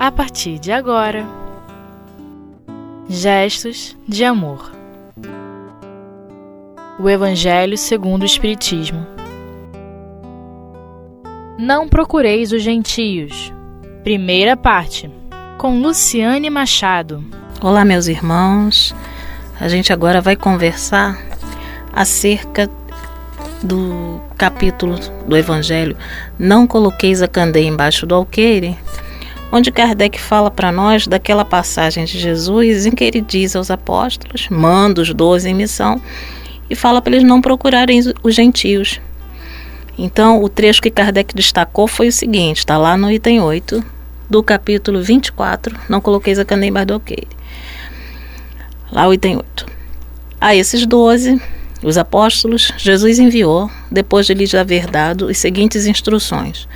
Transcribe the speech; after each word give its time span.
a 0.00 0.10
partir 0.10 0.58
de 0.58 0.72
agora. 0.72 1.26
Gestos 3.06 3.94
de 4.08 4.24
amor. 4.24 4.72
O 6.98 7.06
Evangelho 7.06 7.76
segundo 7.76 8.22
o 8.22 8.24
Espiritismo. 8.24 9.06
Não 11.58 11.86
procureis 11.86 12.50
os 12.50 12.62
gentios. 12.62 13.52
Primeira 14.02 14.56
parte. 14.56 15.10
Com 15.58 15.78
Luciane 15.82 16.48
Machado. 16.48 17.22
Olá, 17.60 17.84
meus 17.84 18.06
irmãos. 18.06 18.94
A 19.60 19.68
gente 19.68 19.92
agora 19.92 20.22
vai 20.22 20.34
conversar 20.34 21.20
acerca 21.92 22.70
do 23.62 24.18
capítulo 24.38 24.98
do 25.26 25.36
Evangelho 25.36 25.94
Não 26.38 26.66
coloqueis 26.66 27.20
a 27.20 27.28
candeia 27.28 27.68
embaixo 27.68 28.06
do 28.06 28.14
alqueire, 28.14 28.78
onde 29.52 29.70
Kardec 29.70 30.20
fala 30.20 30.50
para 30.50 30.70
nós 30.70 31.06
daquela 31.06 31.44
passagem 31.44 32.04
de 32.04 32.18
Jesus 32.18 32.86
em 32.86 32.92
que 32.92 33.04
ele 33.04 33.20
diz 33.20 33.56
aos 33.56 33.70
apóstolos, 33.70 34.48
manda 34.50 35.00
os 35.00 35.12
doze 35.12 35.48
em 35.48 35.54
missão 35.54 36.00
e 36.68 36.74
fala 36.74 37.02
para 37.02 37.14
eles 37.14 37.26
não 37.26 37.40
procurarem 37.40 38.00
os 38.22 38.34
gentios. 38.34 39.00
Então, 39.98 40.42
o 40.42 40.48
trecho 40.48 40.80
que 40.80 40.90
Kardec 40.90 41.34
destacou 41.34 41.86
foi 41.86 42.08
o 42.08 42.12
seguinte: 42.12 42.58
está 42.58 42.78
lá 42.78 42.96
no 42.96 43.10
item 43.10 43.40
8 43.40 43.84
do 44.30 44.42
capítulo 44.42 45.02
24, 45.02 45.76
não 45.88 46.00
embaixo 46.68 46.86
do 46.86 46.94
alqueire. 46.94 47.28
Lá 48.92 49.08
o 49.08 49.12
item 49.12 49.36
8. 49.36 49.66
A 50.40 50.54
esses 50.54 50.86
doze, 50.86 51.40
os 51.82 51.98
apóstolos, 51.98 52.72
Jesus 52.78 53.18
enviou, 53.18 53.70
depois 53.90 54.26
de 54.26 54.34
lhes 54.34 54.54
haver 54.54 54.86
dado 54.86 55.26
os 55.26 55.38
seguintes 55.38 55.86
instruções: 55.86 56.66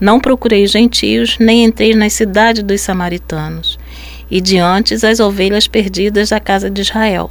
Não 0.00 0.18
procurei 0.18 0.66
gentios, 0.66 1.38
nem 1.38 1.64
entrei 1.64 1.94
nas 1.94 2.12
cidades 2.12 2.62
dos 2.62 2.80
samaritanos, 2.80 3.78
e 4.30 4.40
diante 4.40 4.94
as 4.94 5.20
ovelhas 5.20 5.68
perdidas 5.68 6.30
da 6.30 6.40
casa 6.40 6.68
de 6.68 6.80
Israel. 6.80 7.30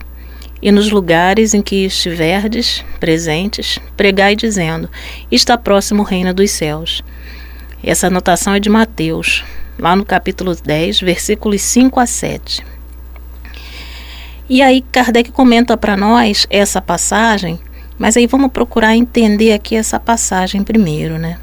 E 0.62 0.72
nos 0.72 0.90
lugares 0.90 1.54
em 1.54 1.62
que 1.62 1.86
estiverdes 1.86 2.86
presentes, 3.00 3.80
pregai 3.98 4.34
dizendo: 4.34 4.90
Está 5.30 5.58
próximo 5.58 6.04
o 6.04 6.06
reino 6.06 6.34
dos 6.34 6.52
céus. 6.52 7.04
Essa 7.84 8.08
anotação 8.08 8.56
é 8.56 8.62
de 8.62 8.70
Mateus, 8.70 9.44
lá 9.78 9.94
no 9.94 10.06
capítulo 10.06 10.56
10, 10.56 11.02
versículos 11.02 11.62
5 11.62 12.00
a 12.00 12.06
7. 12.06 12.66
E 14.50 14.62
aí 14.62 14.82
Kardec 14.90 15.32
comenta 15.34 15.76
para 15.76 15.98
nós 15.98 16.48
essa 16.50 16.82
passagem, 16.82 17.60
mas 17.98 18.16
aí 18.16 18.26
vamos 18.26 18.52
procurar 18.52 18.96
entender 18.96 19.52
aqui 19.52 19.76
essa 19.76 20.00
passagem 20.00 20.64
primeiro, 20.64 21.18
né? 21.18 21.40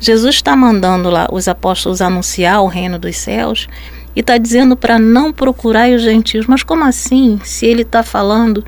Jesus 0.00 0.36
está 0.36 0.56
mandando 0.56 1.10
lá 1.10 1.28
os 1.30 1.46
apóstolos 1.46 2.00
anunciar 2.00 2.62
o 2.62 2.66
reino 2.66 2.98
dos 2.98 3.16
céus 3.16 3.68
e 4.16 4.20
está 4.20 4.38
dizendo 4.38 4.74
para 4.74 4.98
não 4.98 5.30
procurar 5.30 5.90
os 5.90 6.00
gentios. 6.00 6.46
Mas 6.46 6.62
como 6.62 6.84
assim? 6.84 7.38
Se 7.44 7.66
ele 7.66 7.82
está 7.82 8.02
falando, 8.02 8.64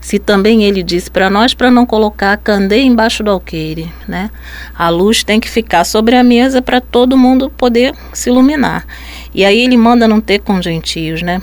se 0.00 0.18
também 0.18 0.64
ele 0.64 0.82
disse 0.82 1.10
para 1.10 1.28
nós 1.28 1.52
para 1.52 1.70
não 1.70 1.84
colocar 1.84 2.32
a 2.32 2.36
candeia 2.38 2.82
embaixo 2.82 3.22
do 3.22 3.30
alqueire, 3.30 3.92
né? 4.08 4.30
A 4.74 4.88
luz 4.88 5.22
tem 5.22 5.38
que 5.38 5.50
ficar 5.50 5.84
sobre 5.84 6.16
a 6.16 6.24
mesa 6.24 6.62
para 6.62 6.80
todo 6.80 7.16
mundo 7.16 7.50
poder 7.50 7.94
se 8.14 8.30
iluminar. 8.30 8.86
E 9.34 9.44
aí 9.44 9.60
ele 9.60 9.76
manda 9.76 10.08
não 10.08 10.18
ter 10.18 10.38
com 10.38 10.62
gentios, 10.62 11.20
né? 11.20 11.42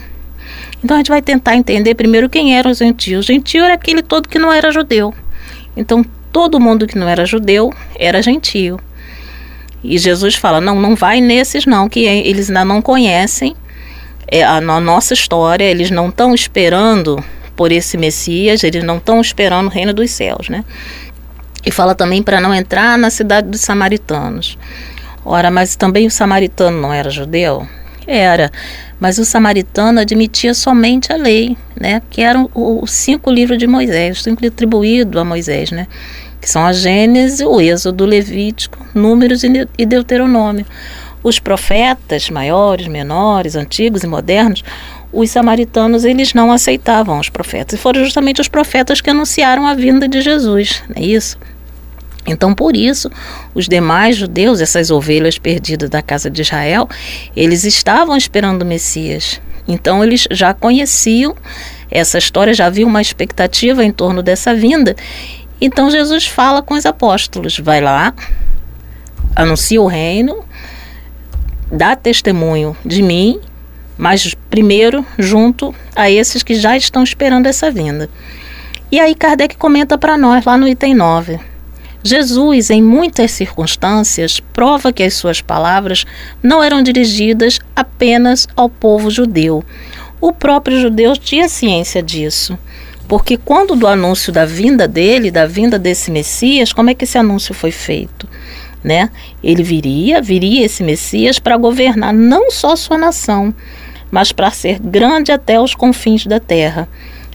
Então 0.84 0.96
a 0.96 1.00
gente 1.00 1.10
vai 1.10 1.22
tentar 1.22 1.56
entender 1.56 1.94
primeiro 1.94 2.28
quem 2.28 2.58
eram 2.58 2.72
os 2.72 2.80
gentios. 2.80 3.26
Gentio 3.28 3.64
era 3.64 3.76
aquele 3.76 4.02
todo 4.02 4.28
que 4.28 4.40
não 4.40 4.52
era 4.52 4.72
judeu. 4.72 5.14
Então 5.76 6.04
todo 6.32 6.60
mundo 6.60 6.88
que 6.88 6.98
não 6.98 7.08
era 7.08 7.24
judeu 7.24 7.72
era 8.00 8.20
gentio. 8.22 8.80
E 9.84 9.98
Jesus 9.98 10.36
fala: 10.36 10.60
não, 10.60 10.80
não 10.80 10.96
vai 10.96 11.22
nesses 11.22 11.66
não, 11.66 11.88
que 11.88 12.02
eles 12.02 12.50
ainda 12.50 12.66
não 12.66 12.82
conhecem 12.82 13.56
é, 14.28 14.44
a, 14.44 14.60
nossa 14.60 15.14
história, 15.14 15.64
eles 15.64 15.90
não 15.90 16.10
estão 16.10 16.36
esperando 16.36 17.24
por 17.56 17.72
esse 17.72 17.98
Messias, 17.98 18.64
eles 18.64 18.84
não 18.84 18.98
estão 18.98 19.22
esperando 19.22 19.68
o 19.68 19.72
reino 19.72 19.94
dos 19.94 20.12
céus, 20.12 20.50
né? 20.50 20.64
E 21.66 21.72
fala 21.72 21.96
também 21.96 22.22
para 22.22 22.40
não 22.40 22.54
entrar 22.54 22.98
na 22.98 23.10
cidade 23.10 23.48
dos 23.48 23.62
samaritanos. 23.62 24.58
Ora, 25.26 25.50
mas 25.50 25.76
também 25.76 26.08
o 26.08 26.12
samaritano 26.12 26.80
não 26.80 26.94
era 26.94 27.10
judeu? 27.10 27.68
Era, 28.06 28.52
mas 29.00 29.18
o 29.18 29.26
samaritano 29.26 30.00
admitia 30.00 30.54
somente 30.54 31.12
a 31.12 31.18
lei, 31.18 31.58
né? 31.80 32.02
Que 32.10 32.22
eram 32.22 32.50
os 32.54 32.92
cinco 32.92 33.30
livros 33.30 33.58
de 33.58 33.68
Moisés, 33.68 34.24
cinco 34.24 34.42
livros 34.42 34.56
atribuídos 34.56 35.20
a 35.20 35.26
Moisés, 35.26 35.72
né? 35.72 35.88
Que 36.42 36.50
são 36.50 36.66
a 36.66 36.72
Gênesis, 36.74 37.42
o 37.42 37.60
Êxodo, 37.60 38.06
Levítico, 38.06 38.86
Números 38.94 39.44
e 39.44 39.86
Deuteronômio. 39.86 40.66
Os 41.24 41.40
profetas 41.40 42.30
maiores, 42.30 42.88
menores, 42.88 43.56
antigos 43.56 44.04
e 44.04 44.08
modernos, 44.08 44.64
os 45.12 45.32
samaritanos 45.32 46.06
eles 46.06 46.34
não 46.34 46.52
aceitavam 46.52 47.20
os 47.20 47.30
profetas. 47.30 47.80
E 47.80 47.82
foram 47.82 48.04
justamente 48.04 48.40
os 48.40 48.48
profetas 48.48 49.02
que 49.02 49.10
anunciaram 49.10 49.66
a 49.66 49.74
vinda 49.74 50.08
de 50.08 50.22
Jesus, 50.22 50.84
não 50.88 51.02
é 51.02 51.06
isso? 51.06 51.38
Então, 52.28 52.54
por 52.54 52.76
isso, 52.76 53.10
os 53.56 53.68
demais 53.70 54.18
judeus, 54.18 54.60
essas 54.60 54.92
ovelhas 54.92 55.38
perdidas 55.38 55.90
da 55.90 56.02
casa 56.02 56.30
de 56.30 56.42
Israel, 56.42 56.90
eles 57.36 57.64
estavam 57.64 58.18
esperando 58.18 58.64
o 58.64 58.66
Messias. 58.66 59.42
Então, 59.66 60.04
eles 60.04 60.28
já 60.30 60.54
conheciam 60.54 61.36
essa 61.90 62.18
história, 62.18 62.54
já 62.54 62.66
havia 62.66 62.86
uma 62.86 63.02
expectativa 63.02 63.84
em 63.84 63.92
torno 63.92 64.22
dessa 64.22 64.54
vinda. 64.54 64.94
Então, 65.60 65.90
Jesus 65.90 66.28
fala 66.28 66.62
com 66.62 66.74
os 66.74 66.86
apóstolos: 66.86 67.60
vai 67.60 67.82
lá, 67.82 68.14
anuncia 69.36 69.82
o 69.82 69.88
reino, 69.88 70.44
dá 71.72 71.96
testemunho 71.96 72.76
de 72.86 73.02
mim, 73.02 73.40
mas 73.98 74.36
primeiro 74.50 75.06
junto 75.18 75.74
a 75.96 76.10
esses 76.10 76.44
que 76.44 76.56
já 76.56 76.78
estão 76.78 77.04
esperando 77.04 77.48
essa 77.48 77.72
vinda. 77.72 78.10
E 78.92 79.00
aí, 79.00 79.16
Kardec 79.16 79.58
comenta 79.58 79.98
para 79.98 80.18
nós 80.18 80.46
lá 80.46 80.58
no 80.58 80.68
item 80.68 80.96
9. 80.96 81.40
Jesus, 82.04 82.70
em 82.70 82.82
muitas 82.82 83.32
circunstâncias, 83.32 84.40
prova 84.40 84.94
que 84.94 85.04
as 85.04 85.16
suas 85.16 85.42
palavras 85.42 86.06
não 86.42 86.64
eram 86.64 86.82
dirigidas 86.82 87.60
apenas 87.76 88.48
ao 88.56 88.70
povo 88.70 89.10
judeu. 89.10 89.62
O 90.22 90.32
próprio 90.32 90.80
judeu 90.80 91.18
tinha 91.18 91.50
ciência 91.50 92.02
disso. 92.02 92.58
Porque 93.08 93.38
quando 93.38 93.76
do 93.76 93.88
anúncio 93.88 94.34
da 94.34 94.46
vinda 94.46 94.88
dele, 94.88 95.32
da 95.32 95.46
vinda 95.46 95.80
desse 95.80 96.12
Messias, 96.12 96.74
como 96.74 96.90
é 96.90 96.94
que 96.94 97.06
esse 97.06 97.18
anúncio 97.18 97.54
foi 97.54 97.72
feito? 97.72 98.28
Né? 98.84 99.10
Ele 99.44 99.64
viria, 99.64 100.22
viria 100.22 100.66
esse 100.66 100.84
Messias 100.84 101.40
para 101.40 101.58
governar 101.58 102.14
não 102.14 102.52
só 102.52 102.76
sua 102.76 102.98
nação, 102.98 103.54
mas 104.12 104.32
para 104.32 104.52
ser 104.52 104.80
grande 104.80 105.32
até 105.32 105.60
os 105.60 105.74
confins 105.74 106.26
da 106.26 106.40
terra 106.40 106.88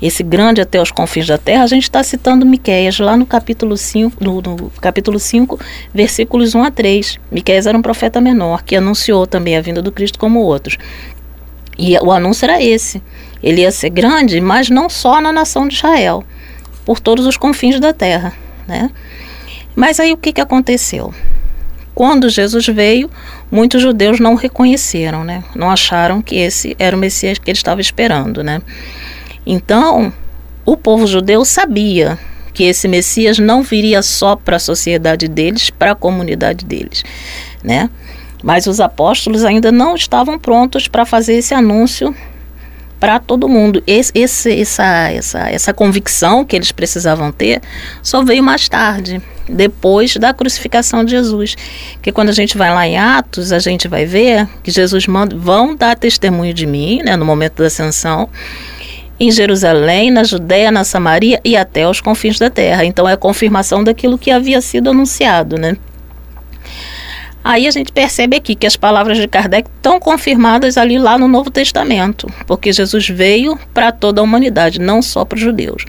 esse 0.03 0.25
grande 0.25 0.61
até 0.61 0.83
os 0.83 0.91
confins 0.91 1.29
da 1.29 1.39
terra, 1.39 1.63
a 1.63 1.67
gente 1.69 1.85
está 1.85 2.03
citando 2.03 2.45
Miqueias 2.45 2.99
lá 2.99 3.17
no 3.17 3.25
capítulo 3.25 3.77
5, 3.77 4.23
no, 4.23 4.43
no, 4.43 4.71
capítulo 4.81 5.17
5, 5.17 5.61
versículos 5.95 6.57
1 6.57 6.65
a 6.65 6.71
3. 6.73 7.21
Miqueias 7.31 7.69
era 7.69 7.79
um 7.79 7.83
profeta 7.83 8.21
menor 8.21 8.65
que 8.65 8.75
anunciou 8.75 9.29
também 9.29 9.57
a 9.57 9.61
vinda 9.61 9.81
do 9.81 9.93
Cristo 9.93 10.19
como 10.19 10.41
outros. 10.41 10.77
E 11.79 11.97
o 11.99 12.13
anúncio 12.13 12.45
era 12.45 12.63
esse. 12.63 13.03
Ele 13.43 13.63
ia 13.63 13.71
ser 13.73 13.91
grande, 13.91 14.41
mas 14.41 14.71
não 14.71 14.89
só 14.89 15.21
na 15.21 15.33
nação 15.33 15.67
de 15.67 15.75
Israel, 15.75 16.25
por 16.85 17.01
todos 17.01 17.27
os 17.27 17.37
confins 17.37 17.81
da 17.81 17.93
terra, 17.93 18.33
né? 18.69 18.91
Mas 19.75 19.99
aí 19.99 20.13
o 20.13 20.17
que, 20.17 20.33
que 20.33 20.41
aconteceu? 20.41 21.13
Quando 21.95 22.29
Jesus 22.29 22.67
veio, 22.67 23.11
muitos 23.51 23.83
judeus 23.83 24.21
não 24.21 24.35
reconheceram, 24.35 25.25
né? 25.25 25.45
Não 25.55 25.71
acharam 25.71 26.23
que 26.23 26.37
esse 26.37 26.77
era 26.79 26.97
o 26.97 26.99
Messias 26.99 27.39
que 27.39 27.51
ele 27.51 27.59
estava 27.59 27.81
esperando, 27.81 28.43
né? 28.43 28.63
Então, 29.45 30.13
o 30.65 30.77
povo 30.77 31.07
judeu 31.07 31.45
sabia 31.45 32.19
que 32.55 32.65
esse 32.65 32.87
Messias 32.87 33.39
não 33.39 33.63
viria 33.63 34.03
só 34.03 34.37
para 34.37 34.57
a 34.57 34.61
sociedade 34.61 35.27
deles, 35.27 35.71
para 35.71 35.93
a 35.93 35.97
comunidade 35.97 36.65
deles, 36.65 37.03
né? 37.63 37.91
Mas 38.43 38.67
os 38.67 38.81
apóstolos 38.81 39.45
ainda 39.45 39.71
não 39.71 39.95
estavam 39.95 40.39
prontos 40.39 40.89
para 40.89 41.07
fazer 41.07 41.35
esse 41.35 41.55
anúncio 41.55 42.15
para 43.03 43.19
todo 43.19 43.49
mundo. 43.49 43.83
Esse, 43.85 44.13
esse, 44.15 44.61
essa, 44.61 45.11
essa, 45.11 45.51
essa 45.51 45.73
convicção 45.73 46.45
que 46.45 46.55
eles 46.55 46.71
precisavam 46.71 47.33
ter 47.33 47.61
só 48.01 48.23
veio 48.23 48.45
mais 48.45 48.69
tarde, 48.69 49.21
depois 49.49 50.17
da 50.17 50.33
crucificação 50.33 51.05
de 51.05 51.11
Jesus. 51.11 51.57
Que 52.01 52.13
quando 52.13 52.29
a 52.29 52.33
gente 52.33 52.57
vai 52.57 52.73
lá 52.73 52.87
em 52.87 52.97
Atos, 52.97 53.51
a 53.51 53.59
gente 53.59 53.89
vai 53.89 54.07
ver 54.07 54.49
que 54.63 54.71
Jesus 54.71 55.09
manda, 55.09 55.37
vão 55.37 55.75
dar 55.75 55.97
testemunho 55.97 56.55
de 56.55 56.65
mim, 56.65 57.03
né, 57.03 57.17
no 57.17 57.25
momento 57.25 57.57
da 57.57 57.67
ascensão, 57.67 58.29
em 59.19 59.33
Jerusalém, 59.33 60.13
na 60.13 60.23
Judéia, 60.23 60.71
na 60.71 60.85
Samaria 60.85 61.41
e 61.45 61.57
até 61.57 61.89
os 61.89 62.01
confins 62.01 62.39
da 62.39 62.51
terra. 62.51 62.85
Então 62.85 63.09
é 63.09 63.15
a 63.15 63.17
confirmação 63.17 63.83
daquilo 63.83 64.17
que 64.17 64.31
havia 64.31 64.61
sido 64.61 64.91
anunciado, 64.91 65.59
né? 65.59 65.77
Aí 67.45 67.67
a 67.67 67.71
gente 67.71 67.91
percebe 67.93 68.37
aqui 68.37 68.55
que 68.55 68.67
as 68.67 68.77
palavras 68.77 69.19
de 69.19 69.27
Kardec 69.27 69.69
estão 69.69 69.99
confirmadas 69.99 70.77
ali 70.77 70.99
lá 70.99 71.19
no 71.19 71.27
Novo 71.27 71.51
Testamento, 71.51 72.29
porque 72.47 72.73
Jesus 72.73 73.09
veio 73.09 73.59
para 73.75 73.91
toda 73.91 74.21
a 74.21 74.25
humanidade, 74.25 74.81
não 74.81 75.03
só 75.03 75.25
para 75.25 75.37
os 75.37 75.43
judeus. 75.43 75.85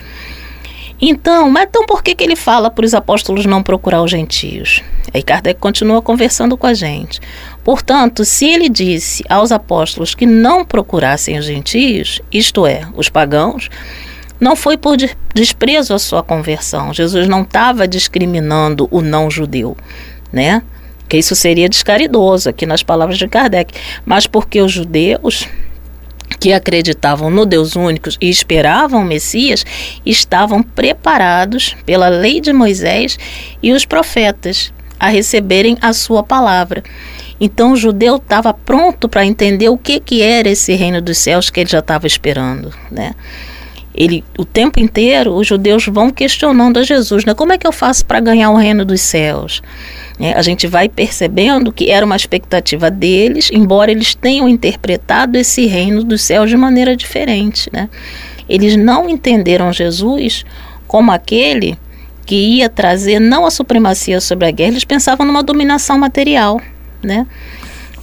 Então, 1.00 1.50
mas 1.50 1.66
então 1.66 1.86
por 1.86 2.02
que, 2.02 2.16
que 2.16 2.24
ele 2.24 2.36
fala 2.36 2.72
para 2.72 2.86
os 2.86 2.94
apóstolos 2.94 3.46
não 3.46 3.62
procurar 3.62 4.02
os 4.02 4.10
gentios? 4.10 4.82
Aí 5.14 5.22
Kardec 5.22 5.60
continua 5.60 6.02
conversando 6.02 6.56
com 6.56 6.66
a 6.66 6.74
gente. 6.74 7.20
Portanto, 7.64 8.24
se 8.24 8.46
ele 8.46 8.70
disse 8.70 9.24
aos 9.30 9.52
apóstolos 9.52 10.16
que 10.16 10.26
não 10.26 10.64
procurassem 10.64 11.38
os 11.38 11.46
gentios, 11.46 12.22
isto 12.32 12.66
é, 12.66 12.88
os 12.96 13.10
pagãos, 13.10 13.70
não 14.40 14.56
foi 14.56 14.78
por 14.78 14.98
desprezo 15.36 15.94
à 15.94 16.00
sua 16.00 16.24
conversão. 16.24 16.94
Jesus 16.94 17.28
não 17.28 17.42
estava 17.42 17.88
discriminando 17.88 18.88
o 18.90 19.02
não 19.02 19.30
judeu, 19.30 19.78
né? 20.32 20.64
Que 21.08 21.18
isso 21.18 21.36
seria 21.36 21.70
descaridoso 21.70 22.50
aqui 22.50 22.66
nas 22.66 22.84
palavras 22.84 23.18
de 23.18 23.28
Kardec, 23.28 23.74
mas 24.06 24.26
porque 24.26 24.62
os 24.62 24.72
judeus 24.72 25.48
que 26.40 26.52
acreditavam 26.52 27.30
no 27.30 27.46
Deus 27.46 27.76
único 27.76 28.10
e 28.20 28.30
esperavam 28.30 29.02
o 29.02 29.06
Messias 29.06 29.66
estavam 30.06 30.64
preparados 30.64 31.76
pela 31.86 32.10
lei 32.10 32.42
de 32.42 32.52
Moisés 32.52 33.18
e 33.62 33.72
os 33.72 33.86
profetas 33.86 34.74
a 35.00 35.10
receberem 35.10 35.78
a 35.82 35.94
sua 35.94 36.24
palavra. 36.24 36.84
Então 37.40 37.74
o 37.74 37.76
judeu 37.76 38.18
estava 38.18 38.54
pronto 38.54 39.10
para 39.10 39.26
entender 39.26 39.70
o 39.70 39.78
que, 39.78 40.00
que 40.00 40.22
era 40.22 40.50
esse 40.50 40.74
reino 40.76 41.02
dos 41.02 41.18
céus 41.18 41.50
que 41.50 41.60
ele 41.60 41.70
já 41.70 41.80
estava 41.80 42.08
esperando, 42.08 42.74
né? 42.90 43.14
Ele, 43.94 44.24
o 44.38 44.44
tempo 44.44 44.80
inteiro, 44.80 45.36
os 45.36 45.46
judeus 45.46 45.86
vão 45.86 46.10
questionando 46.10 46.80
a 46.80 46.84
Jesus, 46.84 47.26
né? 47.26 47.34
Como 47.34 47.54
é 47.54 47.58
que 47.58 47.68
eu 47.68 47.72
faço 47.72 48.06
para 48.06 48.20
ganhar 48.20 48.50
o 48.50 48.56
reino 48.56 48.84
dos 48.84 49.02
céus? 49.02 49.62
É, 50.20 50.34
a 50.34 50.42
gente 50.42 50.66
vai 50.68 50.90
percebendo 50.90 51.72
que 51.72 51.92
era 51.92 52.06
uma 52.06 52.16
expectativa 52.16 52.90
deles, 52.90 53.50
embora 53.52 53.92
eles 53.92 54.16
tenham 54.16 54.48
interpretado 54.50 55.38
esse 55.38 55.66
reino 55.66 56.04
dos 56.04 56.22
céus 56.22 56.50
de 56.50 56.58
maneira 56.58 56.96
diferente. 56.96 57.70
Né? 57.72 57.90
Eles 58.50 58.76
não 58.76 59.10
entenderam 59.10 59.72
Jesus 59.72 60.46
como 60.88 61.12
aquele 61.12 61.78
que 62.26 62.36
ia 62.36 62.70
trazer 62.70 63.20
não 63.20 63.46
a 63.46 63.52
supremacia 63.52 64.22
sobre 64.22 64.48
a 64.48 64.52
guerra, 64.52 64.72
eles 64.72 64.84
pensavam 64.84 65.26
numa 65.26 65.44
dominação 65.44 65.98
material. 65.98 66.60
Né? 67.02 67.28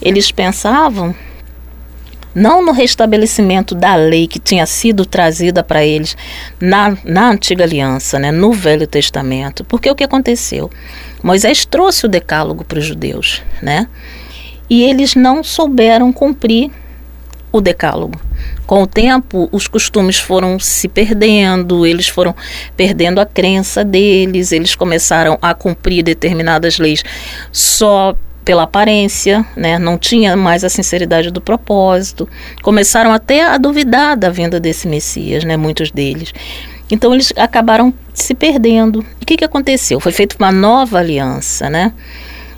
Eles 0.02 0.30
pensavam 0.30 1.14
não 2.34 2.64
no 2.64 2.72
restabelecimento 2.72 3.74
da 3.74 3.94
lei 3.94 4.26
que 4.26 4.38
tinha 4.38 4.66
sido 4.66 5.04
trazida 5.04 5.62
para 5.62 5.84
eles 5.84 6.16
na, 6.60 6.96
na 7.04 7.30
antiga 7.30 7.64
aliança, 7.64 8.18
né, 8.18 8.30
no 8.30 8.52
Velho 8.52 8.86
Testamento. 8.86 9.64
Porque 9.64 9.90
o 9.90 9.94
que 9.94 10.04
aconteceu? 10.04 10.70
Moisés 11.22 11.64
trouxe 11.64 12.06
o 12.06 12.08
decálogo 12.08 12.64
para 12.64 12.78
os 12.78 12.84
judeus, 12.84 13.42
né? 13.62 13.86
E 14.68 14.84
eles 14.84 15.14
não 15.14 15.42
souberam 15.42 16.12
cumprir 16.12 16.70
o 17.52 17.60
decálogo. 17.60 18.20
Com 18.66 18.82
o 18.82 18.86
tempo, 18.86 19.48
os 19.50 19.66
costumes 19.66 20.18
foram 20.18 20.58
se 20.58 20.86
perdendo, 20.86 21.84
eles 21.84 22.08
foram 22.08 22.34
perdendo 22.76 23.20
a 23.20 23.26
crença 23.26 23.84
deles, 23.84 24.52
eles 24.52 24.74
começaram 24.74 25.36
a 25.42 25.52
cumprir 25.52 26.04
determinadas 26.04 26.78
leis 26.78 27.02
só 27.50 28.14
pela 28.50 28.64
aparência, 28.64 29.46
né? 29.54 29.78
não 29.78 29.96
tinha 29.96 30.36
mais 30.36 30.64
a 30.64 30.68
sinceridade 30.68 31.30
do 31.30 31.40
propósito, 31.40 32.28
começaram 32.64 33.12
até 33.12 33.44
a 33.44 33.56
duvidar 33.56 34.16
da 34.16 34.28
vinda 34.28 34.58
desse 34.58 34.88
Messias, 34.88 35.44
né? 35.44 35.56
muitos 35.56 35.92
deles. 35.92 36.34
Então 36.90 37.14
eles 37.14 37.32
acabaram 37.36 37.94
se 38.12 38.34
perdendo. 38.34 39.06
O 39.22 39.24
que, 39.24 39.36
que 39.36 39.44
aconteceu? 39.44 40.00
Foi 40.00 40.10
feita 40.10 40.34
uma 40.36 40.50
nova 40.50 40.98
aliança, 40.98 41.70
né? 41.70 41.92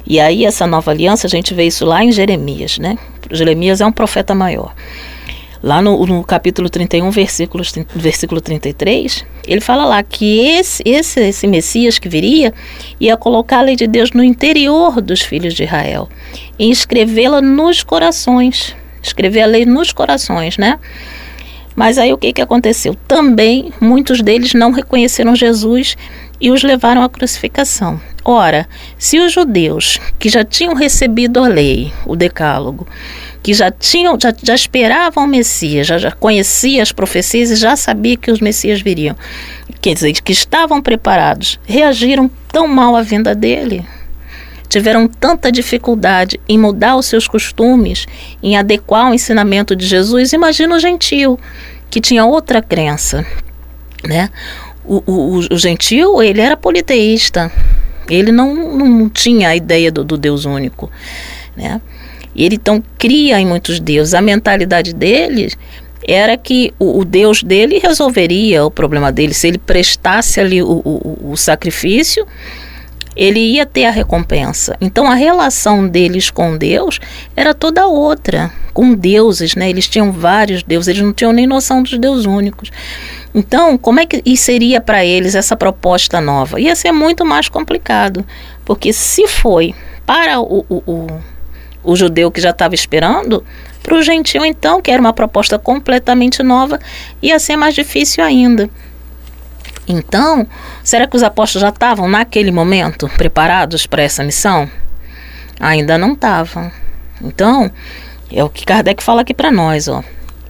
E 0.06 0.19
aí 0.19 0.47
essa 0.47 0.67
nova 0.67 0.91
aliança, 0.91 1.27
a 1.27 1.31
gente 1.31 1.53
vê 1.53 1.65
isso 1.65 1.85
lá 1.85 2.03
em 2.03 2.11
Jeremias, 2.11 2.79
né? 2.79 2.97
Jeremias 3.31 3.83
é 3.83 3.85
um 3.85 3.93
profeta 3.93 4.35
maior. 4.35 4.75
Lá 5.62 5.81
no, 5.81 6.05
no 6.05 6.25
capítulo 6.25 6.69
31, 6.69 7.09
versículo, 7.11 7.62
versículo 7.94 8.41
33, 8.41 9.25
ele 9.47 9.61
fala 9.61 9.85
lá 9.85 10.03
que 10.03 10.41
esse, 10.41 10.82
esse, 10.85 11.20
esse 11.20 11.47
Messias 11.47 12.00
que 12.00 12.09
viria 12.09 12.53
ia 12.99 13.17
colocar 13.17 13.59
a 13.59 13.62
lei 13.62 13.76
de 13.76 13.87
Deus 13.87 14.11
no 14.11 14.25
interior 14.25 15.00
dos 15.00 15.20
filhos 15.20 15.55
de 15.55 15.62
Israel 15.62 16.09
e 16.59 16.69
escrevê-la 16.69 17.41
nos 17.41 17.85
corações. 17.85 18.75
Escrever 19.00 19.43
a 19.43 19.47
lei 19.47 19.64
nos 19.64 19.93
corações, 19.93 20.59
né? 20.59 20.81
Mas 21.76 21.97
aí 21.97 22.12
o 22.12 22.19
que, 22.19 22.32
que 22.32 22.43
aconteceu? 22.43 22.97
Também 23.06 23.73
muitos 23.81 24.20
deles 24.20 24.55
não 24.55 24.73
reconheceram 24.73 25.35
Jesus 25.35 25.97
e 26.41 26.50
os 26.50 26.62
levaram 26.62 27.03
à 27.03 27.08
crucificação. 27.08 28.00
Ora, 28.25 28.69
se 28.99 29.19
os 29.19 29.33
judeus 29.33 29.99
que 30.19 30.29
já 30.29 30.45
tinham 30.45 30.75
recebido 30.75 31.43
a 31.43 31.49
lei, 31.49 31.93
o 32.07 32.15
decálogo, 32.15 32.87
que 33.43 33.53
já 33.53 33.71
tinham, 33.71 34.17
já, 34.21 34.33
já 34.41 34.55
esperavam 34.55 35.25
o 35.25 35.27
Messias, 35.27 35.89
já, 35.89 35.99
já 35.99 36.13
conheciam 36.13 36.83
as 36.83 36.93
profecias 36.93 37.51
e 37.51 37.57
já 37.57 37.75
sabia 37.75 38.17
que 38.17 38.31
os 38.31 38.41
Messias 38.41 38.81
viriam, 38.81 39.17
quer 39.81 39.95
dizer, 39.95 40.13
que 40.13 40.33
estavam 40.33 40.81
preparados, 40.81 41.59
reagiram 41.65 42.31
tão 42.53 42.69
mal 42.69 42.95
à 42.95 43.03
vinda 43.03 43.35
dele, 43.35 43.85
tiveram 44.69 45.09
tanta 45.09 45.51
dificuldade 45.51 46.41
em 46.49 46.57
mudar 46.57 46.97
os 46.97 47.07
seus 47.07 47.27
costumes, 47.27 48.07
em 48.41 48.57
adequar 48.57 49.11
o 49.11 49.15
ensinamento 49.15 49.75
de 49.75 49.85
Jesus, 49.85 50.33
imagina 50.33 50.77
o 50.77 50.81
gentil, 50.81 51.39
que 51.91 52.01
tinha 52.01 52.25
outra 52.25 52.63
crença, 52.63 53.27
né? 54.05 54.31
O, 54.85 55.03
o, 55.07 55.39
o 55.39 55.59
gentil, 55.59 56.23
ele 56.23 56.41
era 56.41 56.57
politeísta, 56.57 57.53
ele 58.14 58.32
não, 58.32 58.55
não 58.76 59.09
tinha 59.09 59.49
a 59.49 59.56
ideia 59.56 59.91
do, 59.91 60.05
do 60.05 60.17
Deus 60.17 60.44
único, 60.44 60.91
né? 61.56 61.81
E 62.35 62.44
ele 62.44 62.56
então 62.56 62.82
cria 62.99 63.38
em 63.41 63.47
muitos 63.47 63.79
deuses. 63.79 64.14
A 64.14 64.23
mentalidade 64.23 64.94
dele 64.94 65.53
era 66.06 66.37
que 66.37 66.73
o, 66.79 67.00
o, 67.00 67.05
Deus 67.05 67.43
dele 67.43 67.79
resolveria 67.79 68.64
o 68.64 68.70
problema 68.70 69.12
dele. 69.12 69.35
Se 69.35 69.49
ele 69.49 69.59
prestasse 69.59 70.41
ali 70.41 70.62
o, 70.62 70.82
o, 70.85 71.32
o 71.32 71.37
sacrifício, 71.37 72.26
ele 73.14 73.38
ia 73.38 73.67
ter 73.67 73.85
a 73.85 73.91
recompensa. 73.91 74.76
Então 74.81 75.11
a 75.11 75.15
relação 75.15 75.87
deles 75.87 76.31
com 76.31 76.56
Deus 76.56 77.00
era 77.37 77.55
toda 77.55 77.87
outra, 77.87 78.50
com 78.73 78.95
deuses, 78.95 79.55
né? 79.55 79.69
Eles 79.69 79.89
tinham 79.89 80.11
vários 80.11 80.63
deuses, 80.63 80.89
eles 80.89 81.03
não 81.03 81.13
tinham 81.13 81.33
nem 81.33 81.47
noção 81.47 81.83
dos 81.83 81.97
deuses 81.99 82.27
únicos. 82.27 82.71
Então, 83.35 83.79
como 83.79 84.01
é 84.01 84.07
que 84.07 84.37
seria 84.37 84.81
para 84.81 85.05
eles 85.05 85.35
essa 85.35 85.57
proposta 85.57 86.21
nova? 86.21 86.61
Ia 86.61 86.75
ser 86.75 86.93
muito 86.93 87.25
mais 87.25 87.49
complicado, 87.49 88.25
porque 88.65 88.93
se 88.93 89.27
foi 89.27 89.75
para 90.05 90.41
o, 90.41 90.65
o, 90.69 90.83
o, 90.87 91.07
o 91.83 91.97
judeu 91.97 92.31
que 92.31 92.41
já 92.41 92.51
estava 92.51 92.75
esperando, 92.75 93.45
para 93.83 93.95
o 93.95 94.03
gentil 94.03 94.45
então, 94.45 94.81
que 94.81 94.91
era 94.91 95.01
uma 95.01 95.13
proposta 95.13 95.59
completamente 95.59 96.43
nova, 96.43 96.79
ia 97.21 97.39
ser 97.39 97.57
mais 97.57 97.75
difícil 97.75 98.23
ainda. 98.23 98.71
Então, 99.89 100.47
será 100.85 101.07
que 101.07 101.17
os 101.17 101.23
apóstolos 101.23 101.63
já 101.63 101.71
estavam 101.71 102.09
naquele 102.09 102.53
momento 102.53 103.09
preparados 103.17 103.87
para 103.87 104.03
essa 104.03 104.23
missão? 104.23 104.70
Ainda 105.58 105.99
não 105.99 106.13
estavam. 106.13 106.70
Então, 107.20 107.70
é 108.34 108.44
o 108.44 108.48
que 108.48 108.65
Kardec 108.65 109.03
fala 109.03 109.22
aqui 109.22 109.34
para 109.34 109.51
nós, 109.51 109.89
ó. 109.89 110.03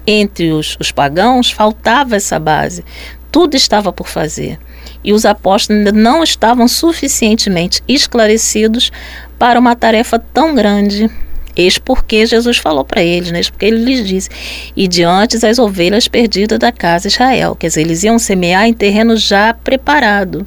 Entre 0.07 0.51
os, 0.53 0.77
os 0.81 0.91
pagãos 0.91 1.51
faltava 1.51 2.17
essa 2.17 2.39
base. 2.39 2.85
Tudo 3.31 3.57
estava 3.57 3.93
por 3.93 4.09
fazer. 4.09 4.59
E 5.05 5.13
os 5.13 5.25
apóstolos 5.25 5.79
ainda 5.79 5.93
não 5.93 6.23
estavam 6.23 6.69
suficientemente 6.69 7.83
esclarecidos 7.89 8.91
para 9.39 9.59
uma 9.59 9.75
tarefa 9.75 10.19
tão 10.19 10.55
grande 10.55 11.11
Eis 11.55 11.77
porque 11.77 12.25
Jesus 12.25 12.57
falou 12.57 12.85
para 12.85 13.03
eles, 13.03 13.31
né? 13.31 13.39
Eis 13.39 13.51
porque 13.51 13.67
ele 13.67 13.85
lhes 13.85 14.07
disse: 14.07 14.31
E 14.75 14.89
diante 14.89 15.45
as 15.45 15.59
ovelhas 15.59 16.09
perdidas 16.09 16.59
da 16.59 16.73
casa 16.73 17.09
de 17.09 17.15
Israel. 17.15 17.55
Quer 17.55 17.69
dizer, 17.69 17.83
eles 17.83 18.03
iam 18.03 18.19
semear 18.19 18.67
em 18.67 18.73
terreno 18.73 19.17
já 19.17 19.53
preparado. 19.53 20.47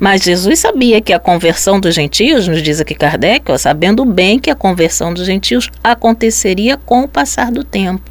Mas 0.00 0.22
Jesus 0.22 0.58
sabia 0.58 0.98
que 1.02 1.12
a 1.12 1.18
conversão 1.18 1.78
dos 1.78 1.94
gentios, 1.94 2.48
nos 2.48 2.62
diz 2.62 2.80
aqui 2.80 2.94
Kardec, 2.94 3.52
ó, 3.52 3.58
sabendo 3.58 4.02
bem 4.06 4.38
que 4.38 4.50
a 4.50 4.54
conversão 4.54 5.12
dos 5.12 5.26
gentios 5.26 5.70
aconteceria 5.84 6.78
com 6.78 7.02
o 7.02 7.08
passar 7.08 7.52
do 7.52 7.62
tempo. 7.62 8.10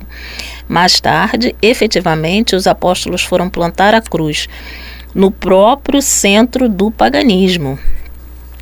Mais 0.68 1.00
tarde, 1.00 1.56
efetivamente, 1.64 2.56
os 2.56 2.68
apóstolos 2.68 3.24
foram 3.24 3.50
plantar 3.50 3.96
a 3.96 4.02
cruz 4.02 4.48
no 5.16 5.32
próprio 5.32 6.00
centro 6.00 6.70
do 6.70 6.92
paganismo. 6.92 7.80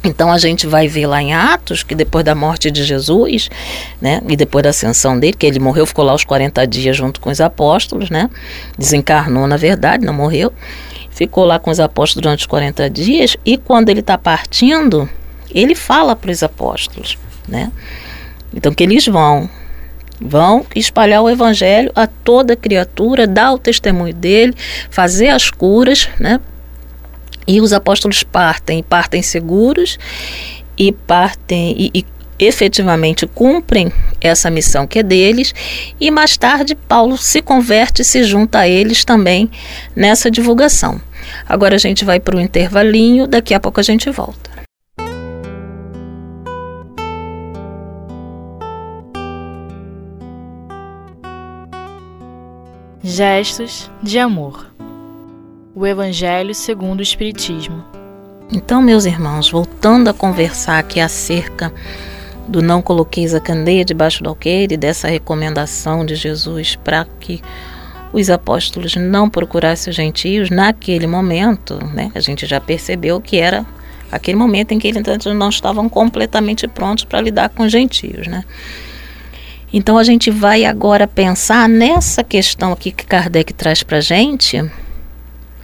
Então 0.06 0.32
a 0.32 0.38
gente 0.38 0.66
vai 0.66 0.88
ver 0.88 1.06
lá 1.06 1.22
em 1.22 1.34
Atos 1.34 1.84
que 1.84 1.94
depois 1.94 2.24
da 2.24 2.34
morte 2.34 2.72
de 2.72 2.86
Jesus, 2.86 3.50
né, 4.00 4.22
e 4.30 4.38
depois 4.38 4.64
da 4.64 4.70
ascensão 4.70 5.20
dele, 5.20 5.34
que 5.34 5.46
ele 5.46 5.60
morreu, 5.60 5.86
ficou 5.86 6.06
lá 6.06 6.14
os 6.14 6.24
40 6.24 6.66
dias 6.66 6.96
junto 6.96 7.20
com 7.20 7.30
os 7.30 7.42
apóstolos, 7.42 8.10
né? 8.10 8.30
Desencarnou 8.78 9.46
na 9.48 9.58
verdade, 9.58 10.06
não 10.06 10.14
morreu. 10.14 10.54
Ficou 11.18 11.46
lá 11.46 11.58
com 11.58 11.72
os 11.72 11.80
apóstolos 11.80 12.22
durante 12.22 12.42
os 12.42 12.46
40 12.46 12.88
dias 12.92 13.36
e 13.44 13.58
quando 13.58 13.90
ele 13.90 14.02
está 14.02 14.20
partindo, 14.20 15.10
ele 15.50 15.74
fala 15.74 16.16
para 16.16 16.30
os 16.30 16.44
apóstolos, 16.44 17.18
né? 17.48 17.72
Então 18.54 18.72
que 18.72 18.84
eles 18.84 19.08
vão 19.08 19.50
vão 20.22 20.64
espalhar 20.76 21.24
o 21.24 21.30
evangelho 21.30 21.92
a 21.96 22.06
toda 22.06 22.56
criatura, 22.56 23.26
dar 23.26 23.52
o 23.52 23.58
testemunho 23.58 24.14
dele, 24.14 24.54
fazer 24.92 25.30
as 25.30 25.50
curas, 25.50 26.08
né? 26.20 26.40
E 27.48 27.62
os 27.62 27.74
apóstolos 27.74 28.22
partem, 28.22 28.84
partem 28.84 29.24
seguros 29.24 29.98
e 30.78 30.92
partem 30.92 31.76
e, 31.80 31.92
e 31.96 32.06
efetivamente 32.38 33.26
cumprem 33.26 33.92
essa 34.22 34.52
missão 34.52 34.86
que 34.86 35.00
é 35.00 35.04
deles, 35.04 35.52
e 36.00 36.12
mais 36.12 36.38
tarde 36.38 36.76
Paulo 36.76 37.18
se 37.18 37.42
converte 37.42 38.04
e 38.04 38.06
se 38.06 38.24
junta 38.24 38.60
a 38.60 38.68
eles 38.68 39.04
também 39.04 39.50
nessa 39.96 40.30
divulgação. 40.30 41.02
Agora 41.48 41.76
a 41.76 41.80
gente 41.80 42.06
vai 42.06 42.20
para 42.20 42.36
o 42.36 42.40
intervalinho, 42.40 43.28
daqui 43.28 43.54
a 43.54 43.60
pouco 43.60 43.80
a 43.80 43.84
gente 43.84 44.10
volta. 44.10 44.50
Gestos 53.04 53.90
de 54.04 54.20
amor. 54.20 54.72
O 55.74 55.86
Evangelho 55.86 56.54
segundo 56.54 57.00
o 57.00 57.04
Espiritismo. 57.04 57.84
Então, 58.52 58.82
meus 58.82 59.06
irmãos, 59.06 59.50
voltando 59.50 60.10
a 60.10 60.14
conversar 60.14 60.80
aqui 60.80 61.00
acerca 61.00 61.72
do 62.48 62.62
não 62.62 62.82
coloqueis 62.82 63.34
a 63.34 63.40
candeia 63.40 63.84
debaixo 63.84 64.24
do 64.24 64.30
alqueire, 64.30 64.78
dessa 64.78 65.08
recomendação 65.08 66.06
de 66.06 66.16
Jesus 66.16 66.76
para 66.78 67.06
que 67.20 67.42
os 68.22 68.30
apóstolos 68.30 68.96
não 68.96 69.30
procurassem 69.30 69.92
os 69.92 69.96
gentios 69.96 70.50
naquele 70.50 71.06
momento, 71.06 71.78
né? 71.94 72.12
A 72.16 72.20
gente 72.20 72.46
já 72.46 72.60
percebeu 72.60 73.22
que 73.22 73.38
era 73.38 73.66
aquele 74.12 74.38
momento 74.38 74.72
em 74.72 74.80
que 74.80 74.88
eles 74.88 75.04
não 75.36 75.50
estavam 75.50 75.88
completamente 75.88 76.68
prontos 76.68 77.04
para 77.04 77.22
lidar 77.22 77.50
com 77.50 77.64
os 77.64 77.72
gentios, 77.72 78.28
né? 78.28 78.44
Então 79.72 79.98
a 79.98 80.04
gente 80.04 80.32
vai 80.32 80.66
agora 80.66 81.08
pensar 81.08 81.68
nessa 81.68 82.24
questão 82.24 82.72
aqui 82.72 82.92
que 82.92 83.06
Kardec 83.06 83.54
traz 83.54 83.84
para 83.84 83.98
a 83.98 84.02
gente, 84.02 84.64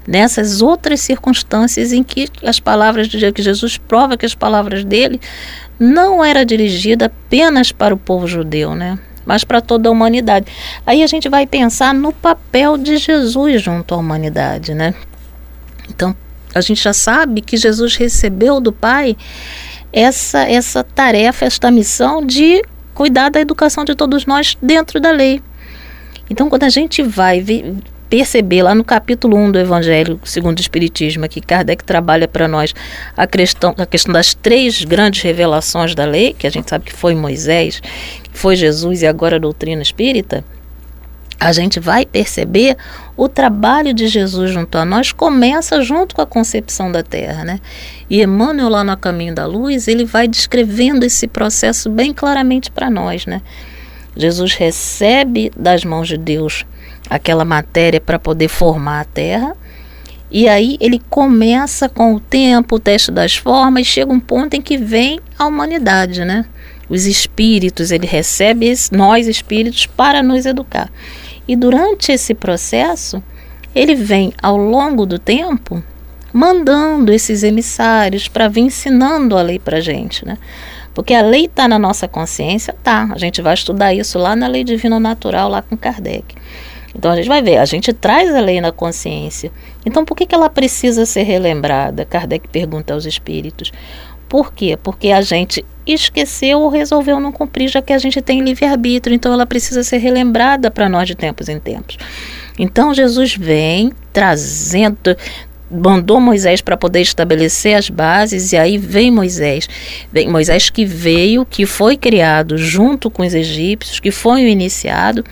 nessas 0.05 0.61
outras 0.61 0.99
circunstâncias 0.99 1.93
em 1.93 2.03
que 2.03 2.27
as 2.43 2.59
palavras 2.59 3.07
de 3.07 3.31
que 3.31 3.41
Jesus 3.41 3.77
prova 3.77 4.17
que 4.17 4.25
as 4.25 4.35
palavras 4.35 4.83
dele 4.83 5.19
não 5.79 6.23
era 6.23 6.45
dirigida 6.45 7.05
apenas 7.05 7.71
para 7.71 7.95
o 7.95 7.97
povo 7.97 8.27
judeu, 8.27 8.75
né? 8.75 8.99
Mas 9.25 9.43
para 9.43 9.61
toda 9.61 9.89
a 9.89 9.91
humanidade. 9.91 10.47
Aí 10.85 11.03
a 11.03 11.07
gente 11.07 11.29
vai 11.29 11.45
pensar 11.45 11.93
no 11.93 12.11
papel 12.11 12.77
de 12.77 12.97
Jesus 12.97 13.61
junto 13.61 13.93
à 13.93 13.97
humanidade, 13.97 14.73
né? 14.73 14.93
Então, 15.89 16.15
a 16.53 16.61
gente 16.61 16.81
já 16.81 16.93
sabe 16.93 17.41
que 17.41 17.57
Jesus 17.57 17.95
recebeu 17.95 18.59
do 18.59 18.71
Pai 18.71 19.17
essa 19.91 20.39
essa 20.39 20.83
tarefa, 20.83 21.45
esta 21.45 21.69
missão 21.69 22.25
de 22.25 22.63
cuidar 22.93 23.29
da 23.29 23.39
educação 23.39 23.83
de 23.83 23.95
todos 23.95 24.25
nós 24.25 24.57
dentro 24.61 24.99
da 24.99 25.11
lei. 25.11 25.41
Então, 26.29 26.49
quando 26.49 26.63
a 26.63 26.69
gente 26.69 27.01
vai 27.01 27.41
perceber 28.13 28.61
lá 28.61 28.75
no 28.75 28.83
capítulo 28.83 29.35
1 29.35 29.53
do 29.53 29.57
Evangelho 29.57 30.19
segundo 30.23 30.59
o 30.59 30.61
Espiritismo, 30.61 31.27
que 31.27 31.41
Kardec 31.41 31.83
trabalha 31.83 32.27
para 32.27 32.47
nós 32.47 32.71
a 33.17 33.25
questão, 33.25 33.73
a 33.75 33.87
questão 33.87 34.13
das 34.13 34.35
três 34.35 34.83
grandes 34.83 35.23
revelações 35.23 35.95
da 35.95 36.05
lei, 36.05 36.31
que 36.31 36.45
a 36.45 36.49
gente 36.51 36.69
sabe 36.69 36.85
que 36.85 36.93
foi 36.93 37.15
Moisés, 37.15 37.81
foi 38.31 38.55
Jesus 38.55 39.01
e 39.01 39.07
agora 39.07 39.37
a 39.37 39.39
doutrina 39.39 39.81
espírita, 39.81 40.45
a 41.39 41.51
gente 41.51 41.79
vai 41.79 42.05
perceber 42.05 42.77
o 43.17 43.27
trabalho 43.27 43.95
de 43.95 44.07
Jesus 44.07 44.51
junto 44.51 44.77
a 44.77 44.85
nós 44.85 45.11
começa 45.11 45.81
junto 45.81 46.13
com 46.13 46.21
a 46.21 46.27
concepção 46.27 46.91
da 46.91 47.01
Terra, 47.01 47.43
né? 47.43 47.59
E 48.07 48.21
Emmanuel 48.21 48.69
lá 48.69 48.83
no 48.83 48.95
Caminho 48.95 49.33
da 49.33 49.47
Luz, 49.47 49.87
ele 49.87 50.05
vai 50.05 50.27
descrevendo 50.27 51.03
esse 51.03 51.27
processo 51.27 51.89
bem 51.89 52.13
claramente 52.13 52.69
para 52.69 52.91
nós, 52.91 53.25
né? 53.25 53.41
Jesus 54.15 54.53
recebe 54.53 55.51
das 55.55 55.83
mãos 55.83 56.07
de 56.07 56.17
Deus 56.17 56.65
aquela 57.09 57.43
matéria 57.43 57.99
para 57.99 58.19
poder 58.19 58.47
formar 58.47 59.01
a 59.01 59.05
Terra. 59.05 59.55
E 60.29 60.47
aí 60.47 60.77
ele 60.79 61.01
começa 61.09 61.87
com 61.87 62.15
o 62.15 62.19
tempo, 62.19 62.75
o 62.75 62.79
teste 62.79 63.11
das 63.11 63.35
formas, 63.35 63.85
chega 63.85 64.11
um 64.11 64.19
ponto 64.19 64.55
em 64.55 64.61
que 64.61 64.77
vem 64.77 65.19
a 65.37 65.45
humanidade, 65.45 66.25
né? 66.25 66.45
Os 66.89 67.05
espíritos, 67.05 67.91
ele 67.91 68.07
recebe 68.07 68.73
nós 68.91 69.27
espíritos 69.27 69.85
para 69.85 70.23
nos 70.23 70.45
educar. 70.45 70.91
E 71.47 71.55
durante 71.55 72.11
esse 72.11 72.33
processo, 72.33 73.21
ele 73.75 73.95
vem 73.95 74.33
ao 74.41 74.57
longo 74.57 75.05
do 75.05 75.19
tempo 75.19 75.83
mandando 76.33 77.13
esses 77.13 77.43
emissários 77.43 78.27
para 78.27 78.47
vir 78.47 78.61
ensinando 78.61 79.37
a 79.37 79.41
lei 79.41 79.59
para 79.59 79.79
gente, 79.79 80.25
né? 80.25 80.37
Porque 80.93 81.13
a 81.13 81.21
lei 81.21 81.45
está 81.45 81.67
na 81.67 81.79
nossa 81.79 82.07
consciência, 82.07 82.75
tá? 82.83 83.09
A 83.11 83.17
gente 83.17 83.41
vai 83.41 83.53
estudar 83.53 83.93
isso 83.93 84.19
lá 84.19 84.35
na 84.35 84.47
lei 84.47 84.63
divina 84.63 84.99
natural, 84.99 85.49
lá 85.49 85.61
com 85.61 85.75
Kardec. 85.75 86.35
Então 86.95 87.11
a 87.11 87.15
gente 87.15 87.27
vai 87.27 87.41
ver, 87.41 87.57
a 87.57 87.65
gente 87.65 87.91
traz 87.91 88.33
a 88.33 88.39
lei 88.39 88.61
na 88.61 88.71
consciência. 88.71 89.51
Então 89.85 90.05
por 90.05 90.15
que, 90.15 90.25
que 90.25 90.35
ela 90.35 90.49
precisa 90.49 91.05
ser 91.05 91.23
relembrada? 91.23 92.05
Kardec 92.05 92.47
pergunta 92.47 92.93
aos 92.93 93.05
espíritos. 93.05 93.71
Por 94.29 94.53
quê? 94.53 94.77
Porque 94.81 95.11
a 95.11 95.21
gente 95.21 95.65
esqueceu 95.85 96.61
ou 96.61 96.69
resolveu 96.69 97.19
não 97.19 97.31
cumprir, 97.31 97.67
já 97.67 97.81
que 97.81 97.93
a 97.93 97.97
gente 97.97 98.21
tem 98.21 98.41
livre-arbítrio. 98.41 99.13
Então 99.13 99.33
ela 99.33 99.45
precisa 99.45 99.83
ser 99.83 99.97
relembrada 99.97 100.71
para 100.71 100.89
nós 100.89 101.07
de 101.07 101.15
tempos 101.15 101.49
em 101.49 101.59
tempos. 101.59 101.97
Então 102.57 102.93
Jesus 102.93 103.35
vem 103.35 103.91
trazendo, 104.11 105.15
mandou 105.73 106.19
Moisés 106.19 106.61
para 106.61 106.77
poder 106.77 107.01
estabelecer 107.01 107.75
as 107.75 107.89
bases 107.89 108.51
e 108.51 108.57
aí 108.57 108.77
vem 108.77 109.09
Moisés. 109.09 109.67
Vem 110.11 110.29
Moisés 110.29 110.69
que 110.69 110.85
veio, 110.85 111.45
que 111.45 111.65
foi 111.65 111.97
criado 111.97 112.57
junto 112.57 113.09
com 113.09 113.23
os 113.23 113.33
egípcios, 113.33 113.99
que 113.99 114.11
foi 114.11 114.43
o 114.43 114.47
iniciado 114.47 115.23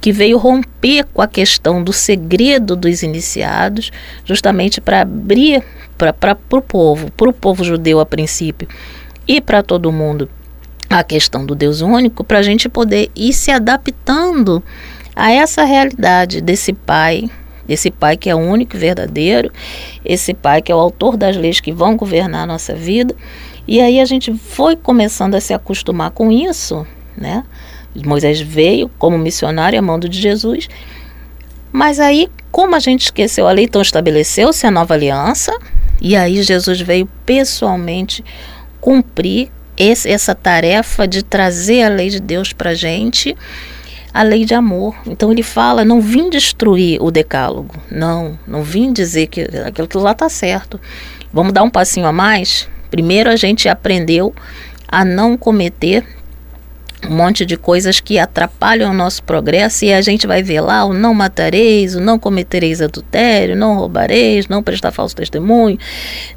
que 0.00 0.12
veio 0.12 0.36
romper 0.36 1.06
com 1.14 1.22
a 1.22 1.26
questão 1.26 1.82
do 1.82 1.90
segredo 1.90 2.76
dos 2.76 3.02
iniciados, 3.02 3.90
justamente 4.22 4.78
para 4.78 5.00
abrir 5.00 5.64
para 5.96 6.36
o 6.52 6.60
povo, 6.60 7.10
para 7.12 7.30
o 7.30 7.32
povo 7.32 7.64
judeu 7.64 7.98
a 7.98 8.04
princípio, 8.04 8.68
e 9.26 9.40
para 9.40 9.62
todo 9.62 9.90
mundo 9.90 10.28
a 10.90 11.02
questão 11.02 11.46
do 11.46 11.54
Deus 11.54 11.80
único, 11.80 12.22
para 12.22 12.40
a 12.40 12.42
gente 12.42 12.68
poder 12.68 13.10
ir 13.16 13.32
se 13.32 13.50
adaptando 13.50 14.62
a 15.16 15.32
essa 15.32 15.64
realidade 15.64 16.42
desse 16.42 16.74
Pai, 16.74 17.30
desse 17.66 17.90
Pai 17.90 18.16
que 18.16 18.30
é 18.30 18.34
único 18.34 18.76
e 18.76 18.78
verdadeiro, 18.78 19.50
esse 20.04 20.34
Pai 20.34 20.62
que 20.62 20.70
é 20.70 20.74
o 20.74 20.78
autor 20.78 21.16
das 21.16 21.36
leis 21.36 21.60
que 21.60 21.72
vão 21.72 21.96
governar 21.96 22.42
a 22.42 22.46
nossa 22.46 22.74
vida. 22.74 23.14
E 23.66 23.80
aí 23.80 24.00
a 24.00 24.04
gente 24.04 24.34
foi 24.36 24.76
começando 24.76 25.34
a 25.34 25.40
se 25.40 25.54
acostumar 25.54 26.10
com 26.10 26.30
isso, 26.30 26.86
né? 27.16 27.44
Moisés 28.04 28.40
veio 28.40 28.90
como 28.98 29.16
missionário 29.16 29.78
a 29.78 29.82
mando 29.82 30.08
de 30.08 30.20
Jesus. 30.20 30.68
Mas 31.72 31.98
aí, 31.98 32.28
como 32.50 32.74
a 32.74 32.78
gente 32.78 33.04
esqueceu 33.04 33.46
a 33.46 33.52
lei, 33.52 33.64
então 33.64 33.82
estabeleceu-se 33.82 34.66
a 34.66 34.70
nova 34.70 34.94
aliança. 34.94 35.56
E 36.00 36.16
aí 36.16 36.42
Jesus 36.42 36.80
veio 36.80 37.08
pessoalmente 37.24 38.24
cumprir 38.80 39.50
esse, 39.76 40.08
essa 40.08 40.34
tarefa 40.34 41.06
de 41.06 41.22
trazer 41.22 41.82
a 41.82 41.88
lei 41.88 42.10
de 42.10 42.20
Deus 42.20 42.52
para 42.52 42.70
a 42.70 42.74
gente, 42.74 43.36
a 44.14 44.22
lei 44.22 44.44
de 44.44 44.54
amor. 44.54 44.94
Então 45.04 45.32
ele 45.32 45.42
fala: 45.42 45.84
não 45.84 46.00
vim 46.00 46.30
destruir 46.30 47.02
o 47.02 47.10
decálogo, 47.10 47.74
não, 47.90 48.38
não 48.46 48.62
vim 48.62 48.92
dizer 48.92 49.26
que 49.26 49.42
aquilo 49.66 49.88
que 49.88 49.98
lá 49.98 50.12
está 50.12 50.28
certo. 50.28 50.80
Vamos 51.32 51.52
dar 51.52 51.64
um 51.64 51.70
passinho 51.70 52.06
a 52.06 52.12
mais? 52.12 52.68
Primeiro 52.90 53.28
a 53.28 53.34
gente 53.34 53.68
aprendeu 53.68 54.32
a 54.86 55.04
não 55.04 55.36
cometer 55.36 56.06
um 57.10 57.16
monte 57.16 57.44
de 57.44 57.56
coisas 57.56 58.00
que 58.00 58.18
atrapalham 58.18 58.90
o 58.90 58.94
nosso 58.94 59.22
progresso 59.24 59.84
e 59.84 59.92
a 59.92 60.00
gente 60.00 60.26
vai 60.26 60.42
ver 60.42 60.60
lá 60.60 60.84
o 60.84 60.94
não 60.94 61.12
matareis, 61.12 61.94
o 61.94 62.00
não 62.00 62.18
cometereis 62.18 62.80
adultério, 62.80 63.56
não 63.56 63.76
roubareis, 63.76 64.48
não 64.48 64.62
prestar 64.62 64.90
falso 64.90 65.14
testemunho, 65.14 65.78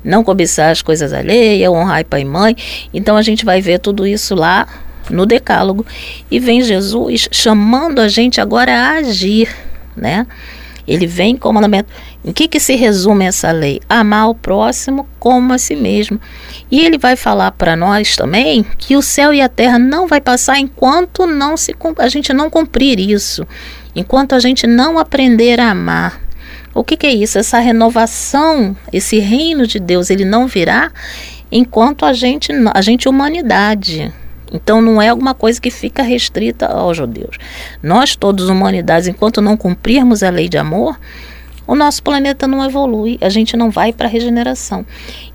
não 0.03 0.25
cobiçar 0.25 0.71
as 0.71 0.81
coisas 0.81 1.13
alheias, 1.13 1.71
honrar 1.71 2.03
pai 2.03 2.21
e 2.21 2.25
mãe. 2.25 2.55
Então 2.93 3.15
a 3.15 3.21
gente 3.21 3.45
vai 3.45 3.61
ver 3.61 3.79
tudo 3.79 4.05
isso 4.05 4.35
lá 4.35 4.67
no 5.09 5.25
decálogo 5.25 5.85
e 6.29 6.39
vem 6.39 6.61
Jesus 6.61 7.27
chamando 7.31 7.99
a 7.99 8.07
gente 8.07 8.41
agora 8.41 8.73
a 8.73 8.91
agir, 8.93 9.49
né? 9.95 10.25
Ele 10.87 11.05
vem 11.05 11.35
com 11.35 11.49
o 11.49 11.53
mandamento. 11.53 11.91
Em 12.23 12.31
que, 12.31 12.47
que 12.47 12.59
se 12.59 12.75
resume 12.75 13.25
essa 13.25 13.51
lei? 13.51 13.81
Amar 13.89 14.29
o 14.29 14.35
próximo 14.35 15.07
como 15.19 15.53
a 15.53 15.57
si 15.57 15.75
mesmo. 15.75 16.19
E 16.71 16.79
ele 16.79 16.97
vai 16.97 17.17
falar 17.17 17.51
para 17.51 17.75
nós 17.75 18.15
também 18.15 18.65
que 18.77 18.95
o 18.95 19.01
céu 19.01 19.33
e 19.33 19.41
a 19.41 19.49
terra 19.49 19.77
não 19.77 20.07
vai 20.07 20.21
passar 20.21 20.57
enquanto 20.59 21.27
não 21.27 21.57
se 21.57 21.75
a 21.97 22.07
gente 22.07 22.31
não 22.31 22.49
cumprir 22.49 22.99
isso, 22.99 23.45
enquanto 23.93 24.33
a 24.33 24.39
gente 24.39 24.65
não 24.65 24.97
aprender 24.97 25.59
a 25.59 25.71
amar. 25.71 26.21
O 26.73 26.83
que, 26.83 26.95
que 26.95 27.07
é 27.07 27.13
isso? 27.13 27.37
Essa 27.37 27.59
renovação, 27.59 28.75
esse 28.93 29.19
reino 29.19 29.67
de 29.67 29.79
Deus, 29.79 30.09
ele 30.09 30.23
não 30.23 30.47
virá 30.47 30.91
enquanto 31.51 32.05
a 32.05 32.13
gente, 32.13 32.51
a 32.73 32.81
gente 32.81 33.09
humanidade, 33.09 34.13
então 34.51 34.81
não 34.81 35.01
é 35.01 35.09
alguma 35.09 35.33
coisa 35.33 35.59
que 35.59 35.69
fica 35.69 36.03
restrita 36.03 36.67
aos 36.67 36.97
judeus. 36.97 37.37
Nós, 37.81 38.15
todos 38.15 38.49
humanidades, 38.49 39.07
enquanto 39.07 39.41
não 39.41 39.57
cumprirmos 39.57 40.23
a 40.23 40.29
lei 40.29 40.47
de 40.49 40.57
amor, 40.57 40.99
o 41.67 41.75
nosso 41.75 42.01
planeta 42.01 42.47
não 42.47 42.63
evolui, 42.63 43.17
a 43.19 43.29
gente 43.29 43.57
não 43.57 43.69
vai 43.69 43.91
para 43.91 44.07
a 44.07 44.09
regeneração. 44.09 44.85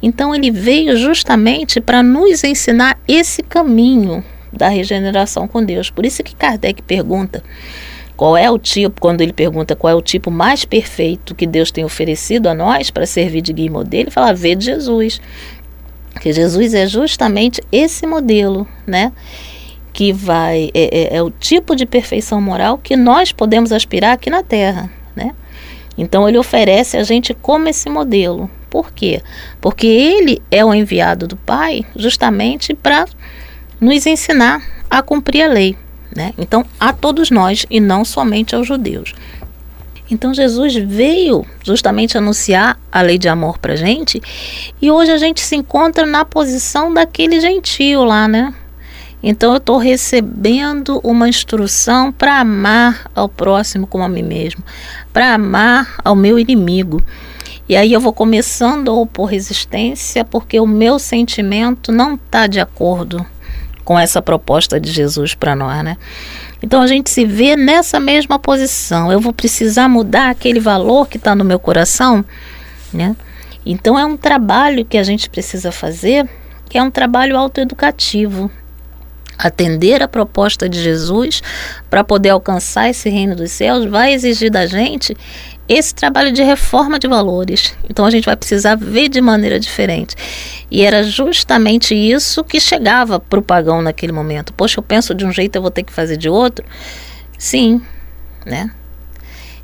Então 0.03 0.35
ele 0.35 0.51
veio 0.51 0.97
justamente 0.97 1.81
para 1.81 2.03
nos 2.03 2.43
ensinar 2.43 2.99
esse 3.07 3.43
caminho 3.43 4.25
da 4.53 4.69
regeneração 4.69 5.47
com 5.47 5.63
Deus. 5.63 5.91
Por 5.91 6.07
isso 6.07 6.23
que 6.23 6.35
Kardec 6.35 6.83
pergunta 6.83 7.43
qual 8.17 8.37
é 8.37 8.51
o 8.51 8.59
tipo, 8.59 9.01
quando 9.01 9.21
ele 9.21 9.33
pergunta 9.33 9.75
qual 9.75 9.91
é 9.91 9.95
o 9.95 10.03
tipo 10.03 10.31
mais 10.31 10.65
perfeito 10.65 11.35
que 11.35 11.47
Deus 11.47 11.71
tem 11.71 11.85
oferecido 11.85 12.47
a 12.47 12.55
nós 12.55 12.91
para 12.91 13.07
servir 13.07 13.41
de 13.41 13.53
guia 13.53 13.67
e 13.67 13.71
modelo, 13.71 14.05
ele 14.05 14.11
fala: 14.11 14.33
vê 14.33 14.55
de 14.55 14.67
Jesus. 14.67 15.21
Que 16.21 16.33
Jesus 16.33 16.75
é 16.75 16.87
justamente 16.87 17.63
esse 17.71 18.07
modelo, 18.07 18.67
né? 18.87 19.13
Que 19.93 20.13
vai 20.13 20.71
é, 20.75 21.15
é, 21.15 21.17
é, 21.17 21.23
o 21.23 21.31
tipo 21.31 21.75
de 21.75 21.87
perfeição 21.87 22.41
moral 22.41 22.79
que 22.79 22.97
nós 22.97 23.33
podemos 23.33 23.73
aspirar 23.73 24.13
aqui 24.13 24.31
na 24.31 24.43
Terra, 24.43 24.91
né? 25.15 25.35
Então 25.97 26.29
ele 26.29 26.39
oferece 26.39 26.97
a 26.97 27.03
gente 27.03 27.35
como 27.35 27.69
esse 27.69 27.89
modelo. 27.91 28.51
Por 28.71 28.91
quê? 28.93 29.23
Porque 29.61 29.87
ele 29.87 30.41
é 30.51 30.65
o 30.65 30.75
enviado 30.75 31.29
do 31.29 31.37
Pai 31.37 31.85
justamente 31.95 32.73
para 32.73 33.07
nos 33.79 34.07
ensinar 34.07 34.63
a 34.89 35.03
cumprir 35.03 35.43
a 35.43 35.49
lei. 35.49 35.77
Né? 36.15 36.35
Então, 36.37 36.65
a 36.79 36.93
todos 36.93 37.31
nós 37.31 37.67
e 37.71 37.81
não 37.81 38.05
somente 38.05 38.55
aos 38.55 38.67
judeus. 38.67 39.15
Então, 40.13 40.35
Jesus 40.35 40.75
veio 40.75 41.43
justamente 41.65 42.19
anunciar 42.19 42.79
a 42.93 43.01
lei 43.01 43.17
de 43.17 43.31
amor 43.31 43.57
para 43.57 43.75
gente 43.75 44.21
e 44.81 44.91
hoje 44.91 45.11
a 45.11 45.17
gente 45.17 45.41
se 45.41 45.57
encontra 45.57 46.05
na 46.05 46.23
posição 46.23 46.93
daquele 46.93 47.41
gentio 47.41 48.05
lá, 48.05 48.29
né? 48.29 48.53
Então, 49.23 49.53
eu 49.53 49.57
estou 49.57 49.79
recebendo 49.79 51.01
uma 51.03 51.31
instrução 51.31 52.13
para 52.13 52.41
amar 52.41 53.11
ao 53.15 53.27
próximo 53.27 53.87
como 53.87 54.05
a 54.05 54.09
mim 54.09 54.23
mesmo, 54.23 54.63
para 55.15 55.33
amar 55.33 55.95
ao 56.05 56.15
meu 56.15 56.39
inimigo. 56.39 57.03
E 57.67 57.75
aí 57.75 57.91
eu 57.91 58.01
vou 58.01 58.13
começando 58.13 58.91
a 58.91 58.95
opor 58.95 59.31
resistência 59.31 60.27
porque 60.27 60.61
o 60.61 60.67
meu 60.67 60.99
sentimento 60.99 61.91
não 61.91 62.17
está 62.17 62.47
de 62.47 62.61
acordo 62.61 63.25
com 63.83 63.99
essa 63.99 64.21
proposta 64.21 64.79
de 64.79 64.93
Jesus 64.93 65.35
para 65.35 65.57
nós, 65.57 65.83
né? 65.83 65.97
Então 66.63 66.81
a 66.81 66.87
gente 66.87 67.11
se 67.11 67.25
vê 67.25 67.57
nessa 67.57 67.99
mesma 67.99 68.39
posição. 68.39 69.11
Eu 69.11 69.21
vou 69.21 69.33
precisar 69.33 69.89
mudar 69.89 70.31
aquele 70.31 70.61
valor 70.61 71.09
que 71.09 71.17
está 71.17 71.35
no 71.35 71.45
meu 71.45 71.59
coração, 71.59 72.25
né? 72.93 73.17
Então 73.67 73.99
é 73.99 74.05
um 74.05 74.17
trabalho 74.17 74.85
que 74.85 74.97
a 74.97 75.03
gente 75.03 75.29
precisa 75.29 75.73
fazer, 75.73 76.29
que 76.69 76.79
é 76.79 76.83
um 76.83 76.91
trabalho 76.91 77.37
autoeducativo. 77.37 78.51
Atender 79.39 80.03
a 80.03 80.09
proposta 80.09 80.69
de 80.69 80.81
Jesus 80.81 81.43
para 81.91 82.05
poder 82.05 82.31
alcançar 82.31 82.89
esse 82.89 83.09
reino 83.09 83.35
dos 83.35 83.51
céus 83.51 83.85
vai 83.87 84.13
exigir 84.13 84.51
da 84.51 84.67
gente 84.67 85.17
esse 85.69 85.95
trabalho 85.95 86.33
de 86.33 86.43
reforma 86.43 86.99
de 86.99 87.07
valores. 87.07 87.75
Então 87.89 88.05
a 88.05 88.11
gente 88.11 88.25
vai 88.25 88.37
precisar 88.37 88.75
ver 88.75 89.09
de 89.09 89.21
maneira 89.21 89.59
diferente. 89.59 90.15
E 90.71 90.83
era 90.83 91.03
justamente 91.03 91.95
isso 91.95 92.43
que 92.45 92.61
chegava 92.61 93.21
para 93.21 93.39
o 93.39 93.43
pagão 93.43 93.81
naquele 93.81 94.13
momento. 94.13 94.53
Poxa, 94.53 94.79
eu 94.79 94.83
penso 94.83 95.15
de 95.15 95.25
um 95.25 95.33
jeito, 95.33 95.57
eu 95.57 95.63
vou 95.63 95.71
ter 95.71 95.83
que 95.83 95.93
fazer 95.93 96.17
de 96.17 96.29
outro? 96.29 96.65
Sim, 97.39 97.81
né? 98.45 98.71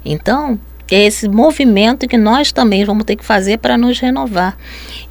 Então, 0.04 0.58
é 0.90 1.04
esse 1.04 1.28
movimento 1.28 2.08
que 2.08 2.16
nós 2.16 2.50
também 2.50 2.84
vamos 2.84 3.04
ter 3.04 3.16
que 3.16 3.24
fazer 3.24 3.58
para 3.58 3.76
nos 3.76 3.98
renovar. 3.98 4.56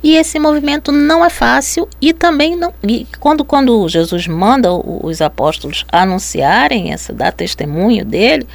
E 0.02 0.16
esse 0.16 0.40
movimento 0.40 0.92
não 0.92 1.24
é 1.24 1.30
fácil 1.30 1.88
e 2.02 2.14
também 2.14 2.56
não. 2.56 2.74
E 2.84 3.06
quando, 3.20 3.46
quando 3.46 3.88
Jesus 3.88 4.28
manda 4.28 4.74
os 4.74 5.22
apóstolos 5.22 5.86
anunciarem 5.92 6.92
essa, 6.92 7.14
dar 7.14 7.32
testemunho 7.32 8.04
dele, 8.04 8.48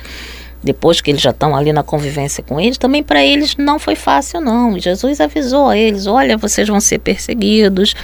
depois 0.63 1.01
que 1.01 1.11
eles 1.11 1.21
já 1.21 1.31
estão 1.31 1.57
ali 1.57 1.73
na 1.73 1.83
convivência 1.83 2.43
com 2.43 2.61
eles, 2.61 2.79
também 2.79 3.03
para 3.03 3.25
eles 3.25 3.57
não 3.57 3.79
foi 3.79 3.97
fácil, 3.97 4.41
não. 4.41 4.79
Jesus 4.79 5.21
avisou 5.21 5.69
a 5.69 5.77
eles: 5.77 6.07
olha, 6.07 6.37
vocês 6.37 6.69
vão 6.69 6.81
ser 6.81 6.99
perseguidos, 6.99 7.95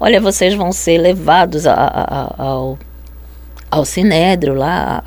olha, 0.00 0.20
vocês 0.20 0.54
vão 0.54 0.72
ser 0.72 0.98
levados 0.98 1.66
a, 1.66 1.74
a, 1.74 2.02
a, 2.02 2.42
ao, 2.42 2.78
ao 3.70 3.84
sinédrio 3.84 4.54
lá, 4.54 5.02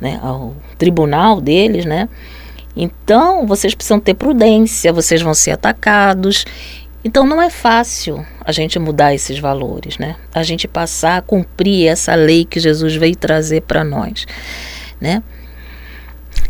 né, 0.00 0.20
ao 0.22 0.54
tribunal 0.78 1.40
deles, 1.40 1.84
né? 1.84 2.08
Então, 2.76 3.46
vocês 3.46 3.74
precisam 3.74 3.98
ter 3.98 4.14
prudência, 4.14 4.92
vocês 4.92 5.20
vão 5.20 5.34
ser 5.34 5.50
atacados. 5.50 6.44
Então 7.02 7.24
não 7.24 7.40
é 7.40 7.48
fácil 7.48 8.24
a 8.44 8.52
gente 8.52 8.78
mudar 8.78 9.14
esses 9.14 9.38
valores, 9.38 9.96
né? 9.96 10.16
A 10.34 10.42
gente 10.42 10.68
passar 10.68 11.16
a 11.16 11.22
cumprir 11.22 11.88
essa 11.88 12.14
lei 12.14 12.44
que 12.44 12.60
Jesus 12.60 12.94
veio 12.94 13.16
trazer 13.16 13.62
para 13.62 13.82
nós, 13.82 14.26
né? 15.00 15.22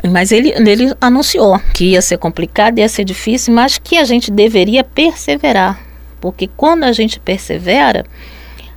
Mas 0.08 0.32
ele, 0.32 0.50
ele 0.50 0.94
anunciou 1.00 1.60
que 1.74 1.92
ia 1.92 2.02
ser 2.02 2.18
complicado, 2.18 2.78
ia 2.78 2.88
ser 2.88 3.04
difícil, 3.04 3.52
mas 3.52 3.78
que 3.78 3.96
a 3.96 4.04
gente 4.04 4.30
deveria 4.30 4.82
perseverar. 4.82 5.78
Porque 6.20 6.48
quando 6.56 6.84
a 6.84 6.92
gente 6.92 7.18
persevera, 7.20 8.04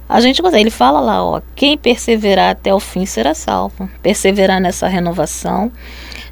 a 0.07 0.19
gente 0.19 0.41
consegue. 0.41 0.63
Ele 0.63 0.69
fala 0.69 0.99
lá, 0.99 1.23
ó, 1.23 1.41
quem 1.55 1.77
perseverar 1.77 2.51
até 2.51 2.73
o 2.73 2.79
fim 2.79 3.05
será 3.05 3.33
salvo. 3.33 3.89
Perseverar 4.01 4.61
nessa 4.61 4.87
renovação, 4.87 5.71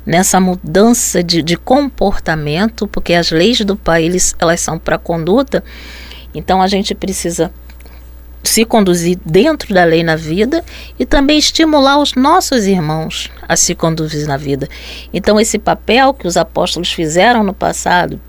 nessa 0.06 0.40
mudança 0.40 1.24
de, 1.24 1.42
de 1.42 1.58
comportamento, 1.58 2.88
porque 2.88 3.14
as 3.14 3.32
leis 3.32 3.60
do 3.62 3.80
eles, 4.00 4.36
elas 4.40 4.60
são 4.60 4.78
para 4.78 4.98
conduta. 4.98 5.64
Então 6.34 6.62
a 6.62 6.68
gente 6.68 6.94
precisa 6.96 7.52
se 8.44 8.66
conduzir 8.66 9.18
dentro 9.26 9.74
da 9.74 9.84
lei 9.84 10.04
na 10.04 10.16
vida 10.16 10.64
e 10.98 11.06
também 11.06 11.38
estimular 11.38 12.00
os 12.00 12.16
nossos 12.16 12.66
irmãos 12.66 13.30
a 13.48 13.56
se 13.56 13.76
conduzir 13.76 14.28
na 14.28 14.38
vida. 14.38 14.68
Então, 15.14 15.40
esse 15.40 15.60
papel 15.60 16.14
que 16.14 16.28
os 16.28 16.38
apóstolos 16.38 16.92
fizeram 16.92 17.44
no 17.44 17.54
passado 17.54 18.20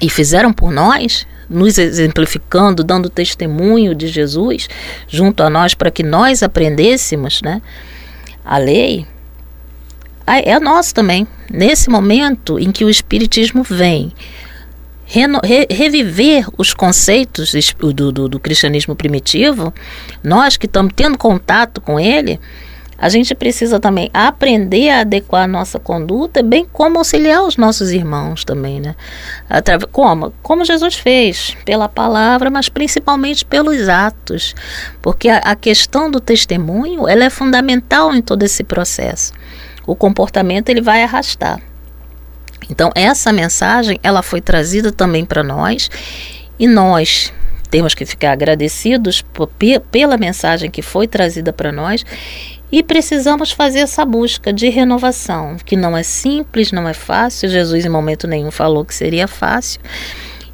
e 0.00 0.08
fizeram 0.08 0.52
por 0.52 0.70
nós, 0.70 1.26
nos 1.48 1.76
exemplificando, 1.76 2.82
dando 2.82 3.10
testemunho 3.10 3.94
de 3.94 4.06
Jesus 4.06 4.68
junto 5.08 5.42
a 5.42 5.50
nós 5.50 5.74
para 5.74 5.90
que 5.90 6.02
nós 6.02 6.42
aprendêssemos 6.42 7.42
né, 7.42 7.60
a 8.44 8.58
lei, 8.58 9.06
é 10.26 10.58
nosso 10.58 10.94
também. 10.94 11.26
Nesse 11.50 11.90
momento 11.90 12.58
em 12.58 12.70
que 12.70 12.84
o 12.84 12.90
Espiritismo 12.90 13.62
vem 13.62 14.12
re, 15.12 15.66
reviver 15.70 16.46
os 16.56 16.72
conceitos 16.72 17.52
do, 17.78 18.12
do, 18.12 18.28
do 18.28 18.40
cristianismo 18.40 18.96
primitivo, 18.96 19.72
nós 20.22 20.56
que 20.56 20.66
estamos 20.66 20.92
tendo 20.96 21.18
contato 21.18 21.80
com 21.80 22.00
ele, 22.00 22.40
a 22.96 23.08
gente 23.08 23.34
precisa 23.34 23.80
também 23.80 24.08
aprender 24.14 24.88
a 24.88 25.00
adequar 25.00 25.42
a 25.42 25.48
nossa 25.48 25.78
conduta, 25.78 26.40
bem 26.40 26.64
como 26.72 26.98
auxiliar 26.98 27.42
os 27.42 27.56
nossos 27.56 27.90
irmãos 27.90 28.44
também, 28.44 28.80
né? 28.80 28.94
Como? 29.90 30.32
Como 30.40 30.64
Jesus 30.64 30.94
fez, 30.94 31.56
pela 31.64 31.88
palavra, 31.88 32.48
mas 32.48 32.68
principalmente 32.68 33.44
pelos 33.44 33.88
atos. 33.88 34.54
Porque 35.02 35.28
a, 35.28 35.38
a 35.38 35.56
questão 35.56 36.08
do 36.08 36.20
testemunho, 36.20 37.08
ela 37.08 37.24
é 37.24 37.30
fundamental 37.30 38.14
em 38.14 38.22
todo 38.22 38.44
esse 38.44 38.62
processo. 38.62 39.32
O 39.84 39.96
comportamento, 39.96 40.68
ele 40.68 40.80
vai 40.80 41.02
arrastar. 41.02 41.60
Então 42.70 42.90
essa 42.94 43.32
mensagem 43.32 43.98
ela 44.02 44.22
foi 44.22 44.40
trazida 44.40 44.92
também 44.92 45.24
para 45.24 45.42
nós 45.42 45.90
e 46.58 46.66
nós 46.66 47.32
temos 47.70 47.94
que 47.94 48.04
ficar 48.04 48.32
agradecidos 48.32 49.24
pela 49.90 50.18
mensagem 50.18 50.70
que 50.70 50.82
foi 50.82 51.08
trazida 51.08 51.52
para 51.52 51.72
nós 51.72 52.04
e 52.70 52.82
precisamos 52.82 53.52
fazer 53.52 53.80
essa 53.80 54.04
busca 54.04 54.50
de 54.50 54.70
renovação, 54.70 55.56
que 55.62 55.76
não 55.76 55.96
é 55.96 56.02
simples, 56.02 56.72
não 56.72 56.88
é 56.88 56.94
fácil. 56.94 57.48
Jesus 57.48 57.84
em 57.84 57.88
momento 57.88 58.26
nenhum 58.26 58.50
falou 58.50 58.84
que 58.84 58.94
seria 58.94 59.28
fácil. 59.28 59.78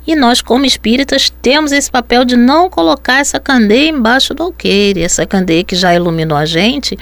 E 0.05 0.17
nós, 0.17 0.41
como 0.41 0.65
espíritas, 0.65 1.31
temos 1.43 1.71
esse 1.71 1.91
papel 1.91 2.25
de 2.25 2.35
não 2.35 2.71
colocar 2.71 3.21
essa 3.21 3.39
candeia 3.39 3.91
embaixo 3.91 4.33
do 4.33 4.43
alqueire, 4.43 5.03
essa 5.03 5.27
candeia 5.27 5.63
que 5.63 5.77
já 5.77 5.95
iluminou 5.95 6.37
a 6.37 6.47
gente. 6.47 6.99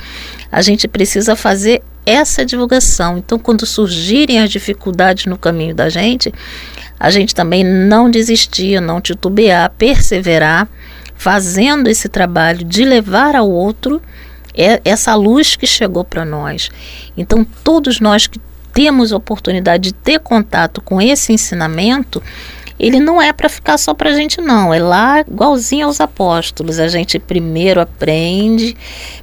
A 0.51 0.61
gente 0.61 0.89
precisa 0.89 1.37
fazer 1.37 1.83
essa 2.07 2.47
divulgação. 2.47 3.19
Então, 3.19 3.39
quando 3.39 3.67
surgirem 3.67 4.41
as 4.41 4.49
dificuldades 4.49 5.27
no 5.27 5.37
caminho 5.37 5.75
da 5.75 5.89
gente, 5.89 6.33
a 6.99 7.11
gente 7.11 7.35
também 7.35 7.65
não 7.65 8.09
desistir, 8.09 8.81
não 8.81 9.01
titubear, 9.01 9.73
perseverar, 9.77 10.69
fazendo 11.17 11.89
esse 11.89 12.09
trabalho 12.09 12.65
de 12.65 12.85
levar 12.85 13.35
ao 13.35 13.51
outro 13.51 14.01
essa 14.85 15.15
luz 15.15 15.55
que 15.55 15.67
chegou 15.67 16.03
para 16.03 16.25
nós. 16.25 16.71
Então, 17.17 17.45
todos 17.63 18.01
nós 18.01 18.27
que 18.27 18.41
temos 18.73 19.13
oportunidade 19.13 19.85
de 19.85 19.95
ter 19.95 20.19
contato 20.21 20.81
com 20.81 21.01
esse 21.01 21.33
ensinamento, 21.33 22.23
ele 22.79 23.01
não 23.01 23.21
é 23.21 23.33
para 23.33 23.49
ficar 23.49 23.79
só 23.79 23.95
para 23.95 24.11
a 24.11 24.13
gente, 24.15 24.41
não. 24.41 24.73
É 24.73 24.79
lá 24.79 25.21
igualzinho 25.21 25.87
aos 25.87 26.01
apóstolos. 26.01 26.79
A 26.79 26.89
gente 26.89 27.19
primeiro 27.19 27.81
aprende, 27.81 28.77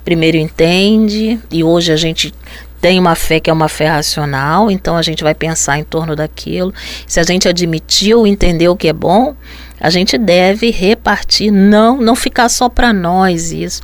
primeiro 0.03 0.37
entende, 0.37 1.39
e 1.51 1.63
hoje 1.63 1.91
a 1.91 1.95
gente 1.95 2.33
tem 2.83 2.99
uma 2.99 3.15
fé 3.15 3.39
que 3.39 3.49
é 3.49 3.53
uma 3.53 3.69
fé 3.69 3.87
racional, 3.87 4.69
então 4.69 4.97
a 4.97 5.01
gente 5.01 5.23
vai 5.23 5.33
pensar 5.33 5.79
em 5.79 5.85
torno 5.85 6.17
daquilo. 6.17 6.73
Se 7.07 7.17
a 7.17 7.23
gente 7.23 7.47
admitiu, 7.47 8.27
entendeu 8.27 8.73
o 8.73 8.75
que 8.75 8.89
é 8.89 8.93
bom, 8.93 9.37
a 9.79 9.89
gente 9.89 10.17
deve 10.17 10.69
repartir, 10.69 11.49
não, 11.49 12.01
não 12.01 12.13
ficar 12.13 12.49
só 12.49 12.67
para 12.67 12.91
nós 12.91 13.53
isso, 13.53 13.81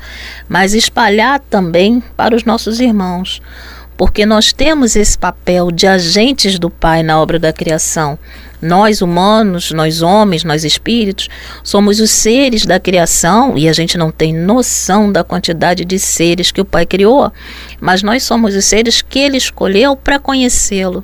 mas 0.49 0.73
espalhar 0.73 1.39
também 1.49 2.03
para 2.17 2.35
os 2.35 2.43
nossos 2.43 2.81
irmãos. 2.81 3.41
Porque 3.95 4.25
nós 4.25 4.51
temos 4.51 4.97
esse 4.97 5.17
papel 5.17 5.71
de 5.71 5.88
agentes 5.88 6.59
do 6.59 6.69
Pai 6.69 7.01
na 7.01 7.21
obra 7.21 7.39
da 7.39 7.53
criação. 7.53 8.19
Nós 8.62 9.02
humanos, 9.02 9.72
nós 9.72 10.02
homens, 10.02 10.43
nós 10.43 10.63
espíritos, 10.63 11.30
somos 11.63 12.00
os 12.00 12.12
seres 12.12 12.65
da 12.65 12.80
criação 12.80 13.58
e 13.58 13.69
a 13.69 13.74
gente 13.74 13.98
não 13.98 14.12
tem 14.12 14.34
noção 14.34 15.12
da 15.12 15.24
quantidade 15.24 15.86
de 15.86 15.98
seres 15.98 16.52
que 16.52 16.62
o 16.62 16.65
Pai 16.65 16.86
criou, 16.86 17.32
mas 17.80 18.04
nós 18.04 18.24
somos 18.24 18.56
os 18.56 18.65
seres 18.65 19.02
que 19.02 19.19
ele 19.19 19.38
escolheu 19.38 19.95
para 19.95 20.19
conhecê-lo. 20.19 21.04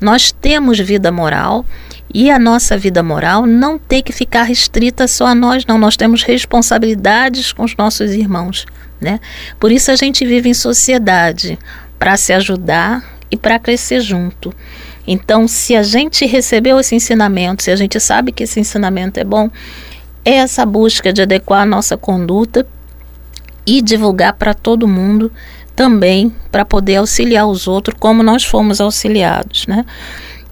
Nós 0.00 0.32
temos 0.32 0.78
vida 0.78 1.10
moral 1.10 1.64
e 2.12 2.30
a 2.30 2.38
nossa 2.38 2.76
vida 2.76 3.02
moral 3.02 3.46
não 3.46 3.78
tem 3.78 4.02
que 4.02 4.12
ficar 4.12 4.44
restrita 4.44 5.06
só 5.06 5.26
a 5.26 5.34
nós, 5.34 5.66
não. 5.66 5.78
Nós 5.78 5.96
temos 5.96 6.22
responsabilidades 6.22 7.52
com 7.52 7.64
os 7.64 7.76
nossos 7.76 8.12
irmãos, 8.12 8.64
né? 9.00 9.20
Por 9.60 9.70
isso 9.70 9.90
a 9.90 9.96
gente 9.96 10.24
vive 10.24 10.48
em 10.48 10.54
sociedade 10.54 11.58
para 11.98 12.16
se 12.16 12.32
ajudar 12.32 13.04
e 13.30 13.36
para 13.36 13.58
crescer 13.58 14.00
junto. 14.00 14.54
Então, 15.10 15.48
se 15.48 15.74
a 15.74 15.82
gente 15.82 16.26
recebeu 16.26 16.78
esse 16.78 16.94
ensinamento, 16.94 17.62
se 17.62 17.70
a 17.70 17.76
gente 17.76 17.98
sabe 17.98 18.30
que 18.30 18.42
esse 18.42 18.60
ensinamento 18.60 19.18
é 19.18 19.24
bom, 19.24 19.50
é 20.22 20.34
essa 20.34 20.66
busca 20.66 21.10
de 21.14 21.22
adequar 21.22 21.62
a 21.62 21.66
nossa 21.66 21.96
conduta 21.96 22.66
e 23.64 23.80
divulgar 23.80 24.34
para 24.34 24.52
todo 24.52 24.86
mundo 24.86 25.32
também 25.74 26.30
para 26.52 26.62
poder 26.62 26.96
auxiliar 26.96 27.46
os 27.46 27.66
outros 27.66 27.96
como 27.98 28.22
nós 28.22 28.44
fomos 28.44 28.82
auxiliados, 28.82 29.66
né? 29.66 29.86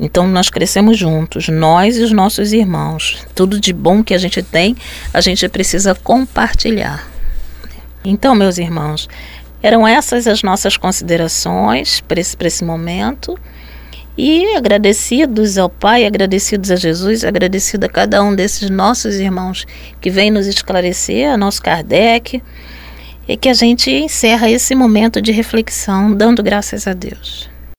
Então 0.00 0.26
nós 0.26 0.48
crescemos 0.48 0.96
juntos, 0.96 1.48
nós 1.48 1.98
e 1.98 2.02
os 2.02 2.12
nossos 2.12 2.54
irmãos. 2.54 3.26
Tudo 3.34 3.60
de 3.60 3.74
bom 3.74 4.02
que 4.02 4.14
a 4.14 4.18
gente 4.18 4.42
tem, 4.42 4.74
a 5.12 5.20
gente 5.20 5.46
precisa 5.50 5.94
compartilhar. 5.94 7.06
Então, 8.02 8.34
meus 8.34 8.56
irmãos, 8.56 9.06
eram 9.62 9.86
essas 9.86 10.26
as 10.26 10.42
nossas 10.42 10.78
considerações 10.78 12.00
para 12.00 12.20
esse, 12.20 12.34
esse 12.40 12.64
momento. 12.64 13.38
E 14.18 14.56
agradecidos 14.56 15.58
ao 15.58 15.68
Pai, 15.68 16.06
agradecidos 16.06 16.70
a 16.70 16.76
Jesus, 16.76 17.22
agradecido 17.22 17.84
a 17.84 17.88
cada 17.88 18.22
um 18.22 18.34
desses 18.34 18.70
nossos 18.70 19.16
irmãos 19.16 19.66
que 20.00 20.10
vem 20.10 20.30
nos 20.30 20.46
esclarecer, 20.46 21.30
a 21.30 21.36
nosso 21.36 21.60
Kardec, 21.60 22.42
e 23.28 23.36
que 23.36 23.48
a 23.48 23.54
gente 23.54 23.90
encerra 23.90 24.50
esse 24.50 24.74
momento 24.74 25.20
de 25.20 25.32
reflexão 25.32 26.14
dando 26.14 26.42
graças 26.42 26.86
a 26.86 26.94
Deus. 26.94 27.55